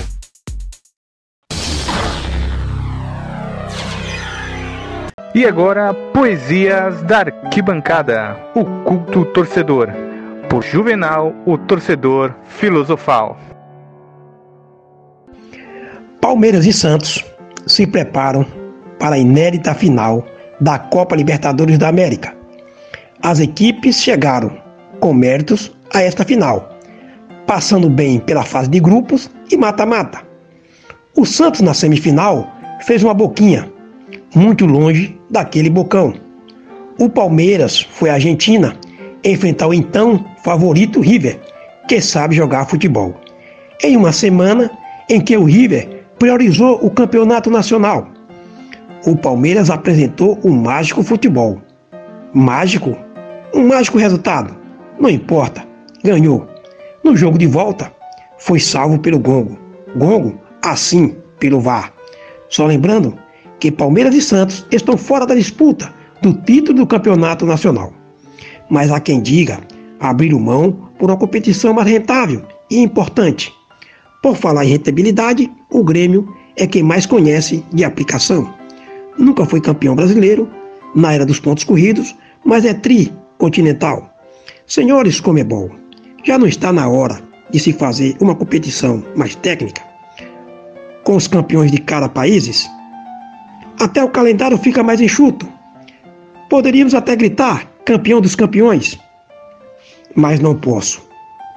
[5.34, 9.88] E agora, Poesias da Arquibancada, o culto torcedor,
[10.48, 13.38] por Juvenal, o torcedor filosofal.
[16.20, 17.24] Palmeiras e Santos
[17.66, 18.44] se preparam
[18.98, 20.26] para a inédita final
[20.60, 22.34] da Copa Libertadores da América.
[23.22, 24.58] As equipes chegaram
[24.98, 26.69] com méritos a esta final
[27.50, 30.20] passando bem pela fase de grupos e mata-mata.
[31.16, 32.48] O Santos na semifinal
[32.82, 33.68] fez uma boquinha,
[34.32, 36.14] muito longe daquele bocão.
[36.96, 38.76] O Palmeiras foi à Argentina
[39.24, 41.40] enfrentar o então favorito River,
[41.88, 43.16] que sabe jogar futebol.
[43.82, 44.70] Em uma semana
[45.08, 48.06] em que o River priorizou o campeonato nacional,
[49.04, 51.60] o Palmeiras apresentou um mágico futebol.
[52.32, 52.96] Mágico?
[53.52, 54.56] Um mágico resultado?
[55.00, 55.66] Não importa,
[56.04, 56.49] ganhou.
[57.02, 57.92] No jogo de volta,
[58.38, 59.58] foi salvo pelo Gongo.
[59.96, 61.92] Gongo, assim, pelo VAR.
[62.48, 63.16] Só lembrando
[63.58, 67.92] que Palmeiras e Santos estão fora da disputa do título do campeonato nacional.
[68.68, 69.60] Mas há quem diga,
[69.98, 73.52] abriram mão por uma competição mais rentável e importante.
[74.22, 78.52] Por falar em rentabilidade, o Grêmio é quem mais conhece de aplicação.
[79.18, 80.48] Nunca foi campeão brasileiro
[80.94, 84.14] na era dos pontos corridos, mas é tri continental.
[84.66, 85.70] Senhores Comebol,
[86.24, 89.82] já não está na hora de se fazer uma competição mais técnica?
[91.04, 92.68] Com os campeões de cada países?
[93.80, 95.48] Até o calendário fica mais enxuto.
[96.48, 98.98] Poderíamos até gritar campeão dos campeões,
[100.14, 101.02] mas não posso,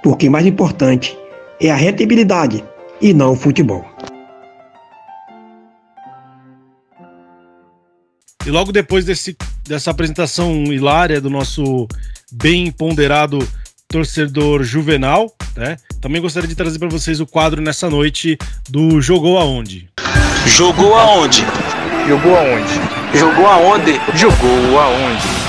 [0.02, 1.18] porque mais importante
[1.60, 2.64] é a rentabilidade
[3.02, 3.86] e não o futebol.
[8.46, 9.36] E logo depois desse,
[9.68, 11.88] dessa apresentação hilária do nosso
[12.32, 13.40] bem ponderado
[13.94, 15.78] torcedor juvenal, né?
[16.02, 18.36] Também gostaria de trazer para vocês o quadro nessa noite
[18.68, 19.88] do Jogou Aonde.
[20.48, 21.46] Jogou aonde?
[22.08, 22.74] Jogou aonde?
[23.14, 24.02] Jogou aonde?
[24.16, 25.43] Jogou aonde?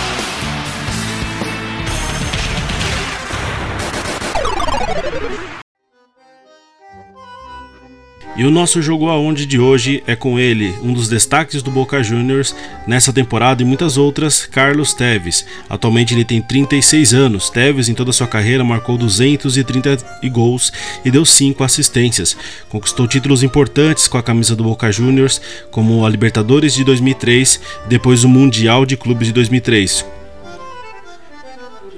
[8.37, 12.03] E o nosso jogo aonde de hoje é com ele, um dos destaques do Boca
[12.03, 12.55] Juniors
[12.85, 15.47] nessa temporada e muitas outras, Carlos Teves.
[15.71, 17.49] Atualmente ele tem 36 anos.
[17.49, 19.99] Teves em toda sua carreira marcou 230
[20.33, 20.73] gols
[21.05, 22.37] e deu 5 assistências.
[22.69, 27.89] Conquistou títulos importantes com a camisa do Boca Juniors, como a Libertadores de 2003 e
[27.89, 30.24] depois o Mundial de Clubes de 2003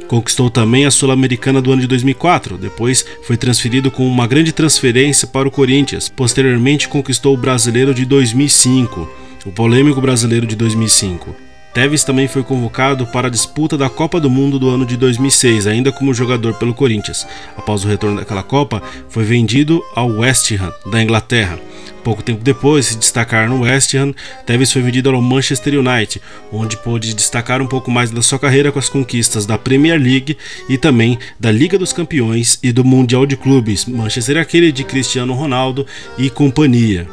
[0.09, 5.27] Conquistou também a Sul-Americana do ano de 2004, depois foi transferido com uma grande transferência
[5.27, 6.09] para o Corinthians.
[6.09, 9.09] Posteriormente conquistou o Brasileiro de 2005,
[9.45, 11.35] o polêmico Brasileiro de 2005.
[11.75, 15.67] Tevez também foi convocado para a disputa da Copa do Mundo do ano de 2006,
[15.67, 17.27] ainda como jogador pelo Corinthians.
[17.55, 21.59] Após o retorno daquela Copa, foi vendido ao West Ham, da Inglaterra.
[22.07, 24.15] Pouco tempo depois de se destacar no West Ham,
[24.47, 28.71] Tevez foi vendido ao Manchester United, onde pôde destacar um pouco mais da sua carreira
[28.71, 30.39] com as conquistas da Premier League
[30.69, 33.87] e também da Liga dos Campeões e do Mundial de Clubes.
[33.87, 35.85] Manchester é aquele de Cristiano Ronaldo
[36.17, 37.09] e companhia.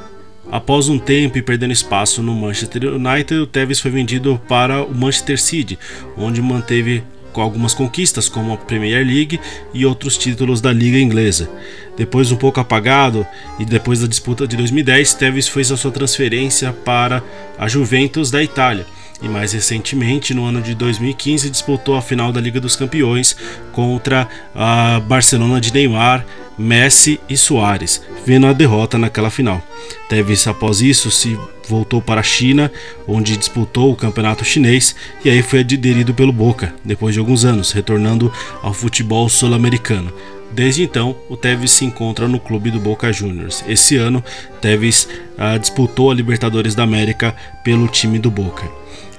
[0.52, 4.94] Após um tempo e perdendo espaço no Manchester United, o Tevez foi vendido para o
[4.94, 5.80] Manchester City,
[6.16, 7.04] onde manteve
[7.34, 9.40] com algumas conquistas como a Premier League
[9.74, 11.50] e outros títulos da liga inglesa.
[11.98, 13.26] Depois um pouco apagado
[13.60, 17.22] e depois da disputa de 2010, Tevez fez a sua transferência para
[17.58, 18.86] a Juventus da Itália.
[19.22, 23.36] E mais recentemente, no ano de 2015, disputou a final da Liga dos Campeões
[23.72, 26.26] contra a Barcelona de Neymar,
[26.58, 29.62] Messi e Soares, vendo a derrota naquela final.
[30.10, 31.38] Tevez, após isso, se
[31.68, 32.72] voltou para a China,
[33.08, 37.72] onde disputou o campeonato chinês e aí foi aderido pelo Boca, depois de alguns anos,
[37.72, 40.14] retornando ao futebol sul-americano.
[40.54, 43.64] Desde então, o Tevez se encontra no clube do Boca Juniors.
[43.68, 44.24] Esse ano,
[44.62, 48.70] Tevez ah, disputou a Libertadores da América pelo time do Boca.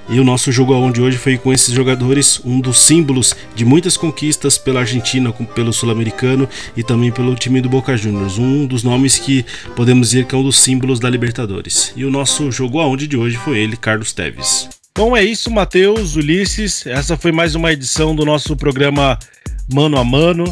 [0.07, 3.97] E o nosso jogo aonde hoje foi com esses jogadores, um dos símbolos de muitas
[3.97, 8.37] conquistas pela Argentina, pelo Sul-Americano e também pelo time do Boca Juniors.
[8.37, 9.43] Um dos nomes que
[9.75, 11.91] podemos dizer que é um dos símbolos da Libertadores.
[11.97, 14.69] E o nosso jogo aonde de hoje foi ele, Carlos Teves.
[14.95, 16.85] Bom, é isso, Matheus, Ulisses.
[16.85, 19.19] Essa foi mais uma edição do nosso programa
[19.73, 20.45] Mano a Mano.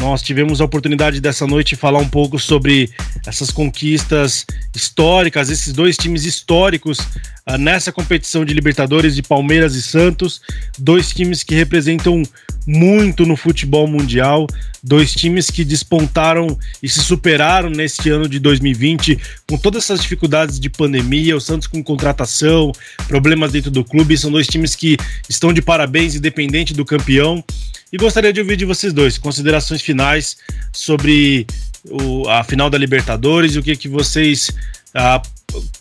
[0.00, 2.88] Nós tivemos a oportunidade dessa noite de falar um pouco sobre
[3.26, 9.82] essas conquistas históricas, esses dois times históricos uh, nessa competição de Libertadores de Palmeiras e
[9.82, 10.40] Santos,
[10.78, 12.22] dois times que representam
[12.64, 14.46] muito no futebol mundial,
[14.84, 19.18] dois times que despontaram e se superaram neste ano de 2020
[19.48, 22.70] com todas essas dificuldades de pandemia, o Santos com contratação,
[23.08, 24.96] problemas dentro do clube, são dois times que
[25.28, 27.42] estão de parabéns independente do campeão.
[27.90, 30.36] E gostaria de ouvir de vocês dois considerações finais
[30.72, 31.46] sobre
[31.88, 34.50] o, a final da Libertadores e o que, que vocês
[34.94, 35.22] ah,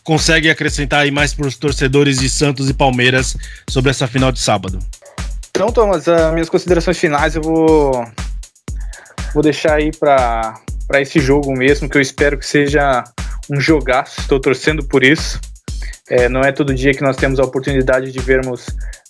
[0.03, 3.35] conseguem acrescentar aí mais para os torcedores de Santos e Palmeiras
[3.69, 4.79] sobre essa final de sábado.
[5.49, 8.05] Então, Thomas, as minhas considerações finais eu vou,
[9.33, 10.61] vou deixar aí para
[11.01, 13.03] esse jogo mesmo, que eu espero que seja
[13.49, 15.41] um jogaço, estou torcendo por isso.
[16.09, 18.67] É, não é todo dia que nós temos a oportunidade de vermos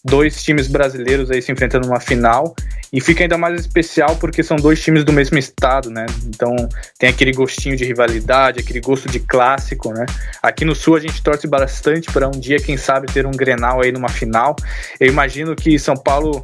[0.07, 2.55] dois times brasileiros aí se enfrentando numa final
[2.91, 6.05] e fica ainda mais especial porque são dois times do mesmo estado, né?
[6.25, 6.55] Então
[6.97, 10.05] tem aquele gostinho de rivalidade, aquele gosto de clássico, né?
[10.41, 13.81] Aqui no Sul a gente torce bastante para um dia, quem sabe, ter um Grenal
[13.81, 14.55] aí numa final.
[14.99, 16.43] Eu imagino que São Paulo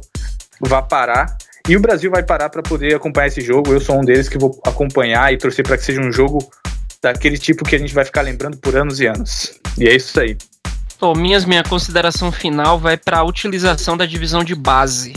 [0.60, 1.36] vá parar
[1.66, 3.72] e o Brasil vai parar para poder acompanhar esse jogo.
[3.72, 6.38] Eu sou um deles que vou acompanhar e torcer para que seja um jogo
[7.02, 9.58] daquele tipo que a gente vai ficar lembrando por anos e anos.
[9.78, 10.36] E é isso aí.
[11.04, 15.12] Bom, minhas, minha consideração final vai para a utilização da divisão de base.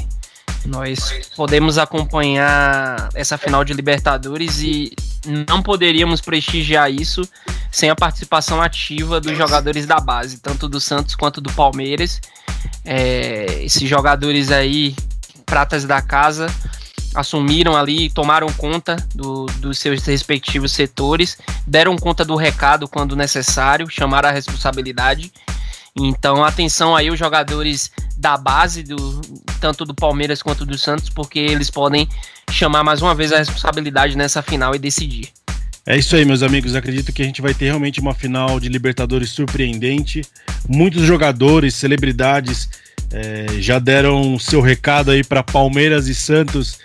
[0.65, 4.91] Nós podemos acompanhar essa final de Libertadores e
[5.47, 7.21] não poderíamos prestigiar isso
[7.71, 12.19] sem a participação ativa dos jogadores da base, tanto do Santos quanto do Palmeiras.
[12.83, 14.93] É, esses jogadores aí,
[15.45, 16.47] pratas da casa,
[17.15, 23.89] assumiram ali, tomaram conta do, dos seus respectivos setores, deram conta do recado quando necessário,
[23.89, 25.31] chamaram a responsabilidade.
[25.99, 29.21] Então, atenção aí os jogadores da base, do,
[29.59, 32.07] tanto do Palmeiras quanto do Santos, porque eles podem
[32.51, 35.29] chamar mais uma vez a responsabilidade nessa final e decidir.
[35.85, 36.75] É isso aí, meus amigos.
[36.75, 40.21] Acredito que a gente vai ter realmente uma final de Libertadores surpreendente.
[40.67, 42.69] Muitos jogadores, celebridades
[43.11, 46.77] é, já deram seu recado aí para Palmeiras e Santos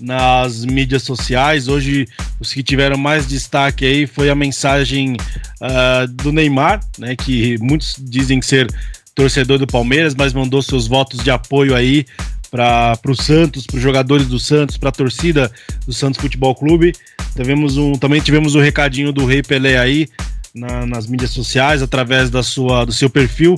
[0.00, 1.68] nas mídias sociais.
[1.68, 2.06] Hoje,
[2.40, 5.16] os que tiveram mais destaque aí foi a mensagem
[5.60, 8.68] uh, do Neymar, né, que muitos dizem ser
[9.14, 12.06] torcedor do Palmeiras, mas mandou seus votos de apoio aí
[12.50, 15.50] para o Santos, para os jogadores do Santos, para a torcida
[15.86, 16.94] do Santos Futebol Clube.
[17.34, 20.08] Tivemos um, também tivemos o um recadinho do Rei Pelé aí
[20.54, 23.54] na, nas mídias sociais, através da sua, do seu perfil,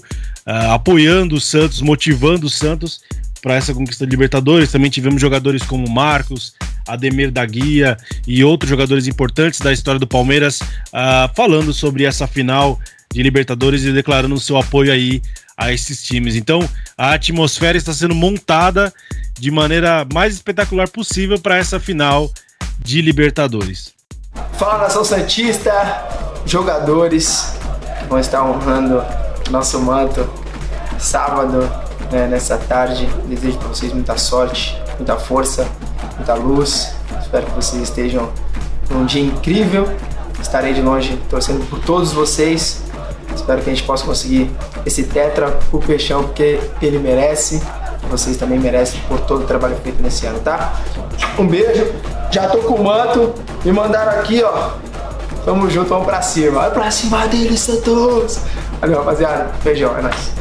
[0.46, 3.00] uh, apoiando o Santos, motivando o Santos
[3.40, 4.72] para essa conquista de Libertadores.
[4.72, 6.54] Também tivemos jogadores como Marcos,
[6.86, 12.26] Ademir da Guia e outros jogadores importantes da história do Palmeiras uh, falando sobre essa
[12.26, 12.78] final
[13.12, 15.20] de Libertadores e declarando seu apoio aí
[15.56, 16.36] a esses times.
[16.36, 16.66] Então,
[16.96, 18.92] a atmosfera está sendo montada
[19.38, 22.30] de maneira mais espetacular possível para essa final
[22.78, 23.92] de Libertadores.
[24.54, 25.72] Fala nação Santista,
[26.46, 27.54] jogadores
[28.08, 29.02] vão estar honrando
[29.50, 30.28] nosso manto
[30.98, 31.70] sábado,
[32.10, 33.06] né, nessa tarde.
[33.26, 35.66] Desejo para vocês muita sorte, muita força,
[36.16, 36.94] muita luz.
[37.20, 38.30] Espero que vocês estejam
[38.90, 39.88] num dia incrível.
[40.40, 42.82] Estarei de longe torcendo por todos vocês
[43.34, 44.50] Espero que a gente possa conseguir
[44.84, 47.62] esse tetra pro Peixão, porque ele merece.
[48.10, 50.74] Vocês também merecem por todo o trabalho feito nesse ano, tá?
[51.38, 51.92] Um beijo.
[52.30, 53.34] Já tô com o manto.
[53.64, 54.70] Me mandaram aqui, ó.
[55.44, 56.60] Tamo junto, vamos pra cima.
[56.60, 58.40] Vai pra cima deles, Santos.
[58.80, 59.50] Valeu, rapaziada.
[59.62, 60.39] Beijão, é nóis.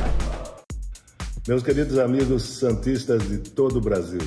[1.49, 4.21] Meus queridos amigos santistas de todo o Brasil,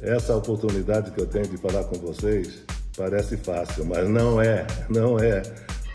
[0.00, 2.62] essa oportunidade que eu tenho de falar com vocês
[2.96, 5.42] parece fácil, mas não é, não é.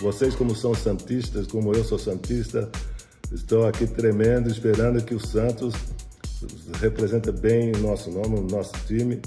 [0.02, 2.70] Vocês, como são santistas, como eu sou santista,
[3.32, 5.74] estou aqui tremendo, esperando que o Santos
[6.82, 9.22] represente bem o nosso nome, o nosso time.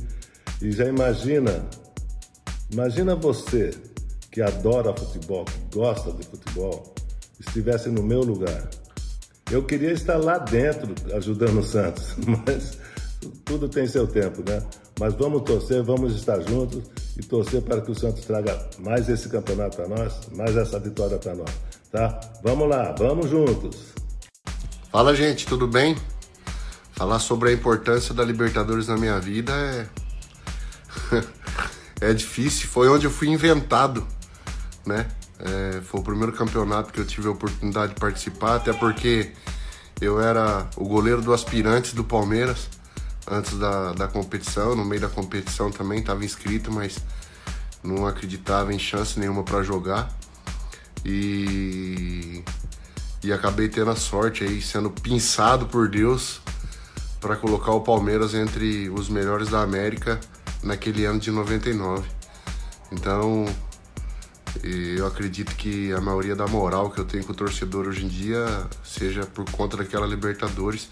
[0.61, 1.67] E já imagina,
[2.71, 3.71] imagina você
[4.31, 6.95] que adora futebol, que gosta de futebol,
[7.41, 8.69] estivesse no meu lugar.
[9.51, 12.79] Eu queria estar lá dentro ajudando o Santos, mas
[13.45, 14.63] tudo tem seu tempo, né?
[14.99, 16.83] Mas vamos torcer, vamos estar juntos
[17.17, 21.19] e torcer para que o Santos traga mais esse campeonato para nós, mais essa vitória
[21.19, 21.51] para nós,
[21.93, 22.21] tá?
[22.43, 23.95] Vamos lá, vamos juntos.
[24.91, 25.97] Fala, gente, tudo bem?
[26.93, 29.87] Falar sobre a importância da Libertadores na minha vida é
[32.01, 34.07] é difícil, foi onde eu fui inventado,
[34.85, 35.07] né?
[35.39, 39.33] É, foi o primeiro campeonato que eu tive a oportunidade de participar, até porque
[40.01, 42.69] eu era o goleiro do aspirantes do Palmeiras
[43.29, 46.99] antes da, da competição, no meio da competição também estava inscrito, mas
[47.83, 50.17] não acreditava em chance nenhuma para jogar.
[51.05, 52.43] E,
[53.23, 56.41] e acabei tendo a sorte aí, sendo pinçado por Deus
[57.21, 60.21] para colocar o Palmeiras entre os melhores da América
[60.63, 62.09] naquele ano de 99.
[62.93, 63.47] Então,
[64.63, 68.09] eu acredito que a maioria da moral que eu tenho com o torcedor hoje em
[68.09, 70.89] dia seja por conta daquela Libertadores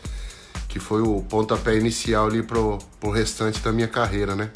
[0.74, 4.50] que foi o pontapé inicial ali pro, pro restante da minha carreira, né?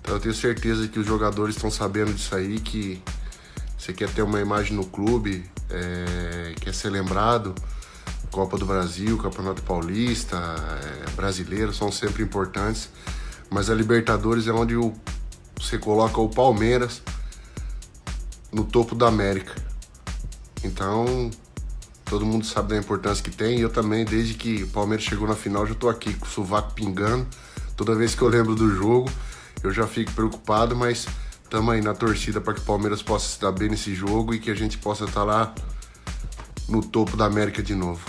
[0.00, 3.02] Então eu tenho certeza que os jogadores estão sabendo disso aí, que
[3.76, 7.56] você quer ter uma imagem no clube, é, quer ser lembrado,
[8.30, 12.88] Copa do Brasil, Campeonato Paulista, é, Brasileiro, são sempre importantes,
[13.50, 14.94] mas a Libertadores é onde o,
[15.60, 17.02] você coloca o Palmeiras
[18.56, 19.54] no topo da América.
[20.64, 21.30] Então,
[22.06, 23.58] Todo mundo sabe da importância que tem.
[23.58, 26.28] E eu também, desde que o Palmeiras chegou na final, já tô aqui com o
[26.28, 27.26] sovaco pingando.
[27.76, 29.10] Toda vez que eu lembro do jogo,
[29.62, 31.06] eu já fico preocupado, mas
[31.42, 34.52] estamos aí na torcida para que o Palmeiras possa dar bem nesse jogo e que
[34.52, 35.54] a gente possa estar tá lá
[36.68, 38.00] no topo da América de novo.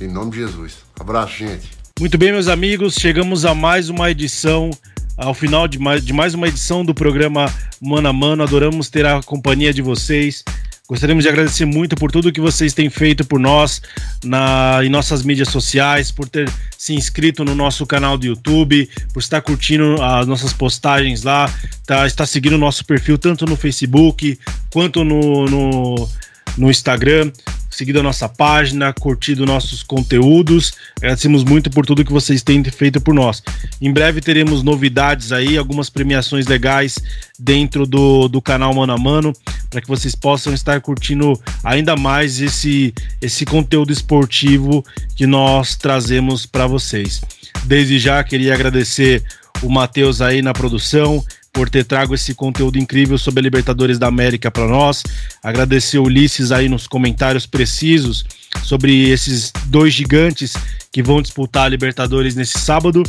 [0.00, 0.78] Em nome de Jesus.
[0.98, 1.70] Abraço, gente.
[2.00, 4.70] Muito bem, meus amigos, chegamos a mais uma edição
[5.16, 8.42] ao final de mais, de mais uma edição do programa Mano a Mano.
[8.42, 10.44] Adoramos ter a companhia de vocês.
[10.88, 13.82] Gostaríamos de agradecer muito por tudo que vocês têm feito por nós
[14.22, 16.48] na, em nossas mídias sociais, por ter
[16.78, 21.52] se inscrito no nosso canal do YouTube, por estar curtindo as nossas postagens lá,
[21.84, 24.38] tá, estar seguindo o nosso perfil tanto no Facebook
[24.70, 26.08] quanto no, no,
[26.56, 27.30] no Instagram
[27.76, 30.72] seguido a nossa página, curtido nossos conteúdos.
[30.96, 33.42] Agradecemos muito por tudo que vocês têm feito por nós.
[33.80, 36.98] Em breve teremos novidades aí, algumas premiações legais
[37.38, 39.32] dentro do, do canal Mano a Mano,
[39.68, 44.82] para que vocês possam estar curtindo ainda mais esse, esse conteúdo esportivo
[45.14, 47.20] que nós trazemos para vocês.
[47.64, 49.22] Desde já queria agradecer
[49.62, 51.22] o Matheus aí na produção,
[51.56, 55.02] por ter trago esse conteúdo incrível sobre a Libertadores da América para nós.
[55.42, 58.26] Agradecer o Ulisses aí nos comentários precisos
[58.62, 60.52] sobre esses dois gigantes
[60.92, 63.02] que vão disputar a Libertadores nesse sábado.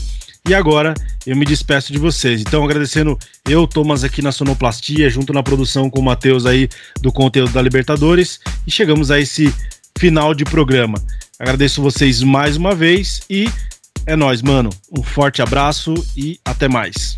[0.47, 0.93] E agora
[1.25, 2.39] eu me despeço de vocês.
[2.39, 3.19] Então, agradecendo
[3.49, 6.69] eu, Thomas, aqui na Sonoplastia, junto na produção com o Matheus aí
[7.01, 8.39] do conteúdo da Libertadores.
[8.65, 9.53] E chegamos a esse
[9.99, 10.97] final de programa.
[11.37, 13.49] Agradeço vocês mais uma vez e
[14.05, 14.69] é nós, mano.
[14.89, 17.17] Um forte abraço e até mais.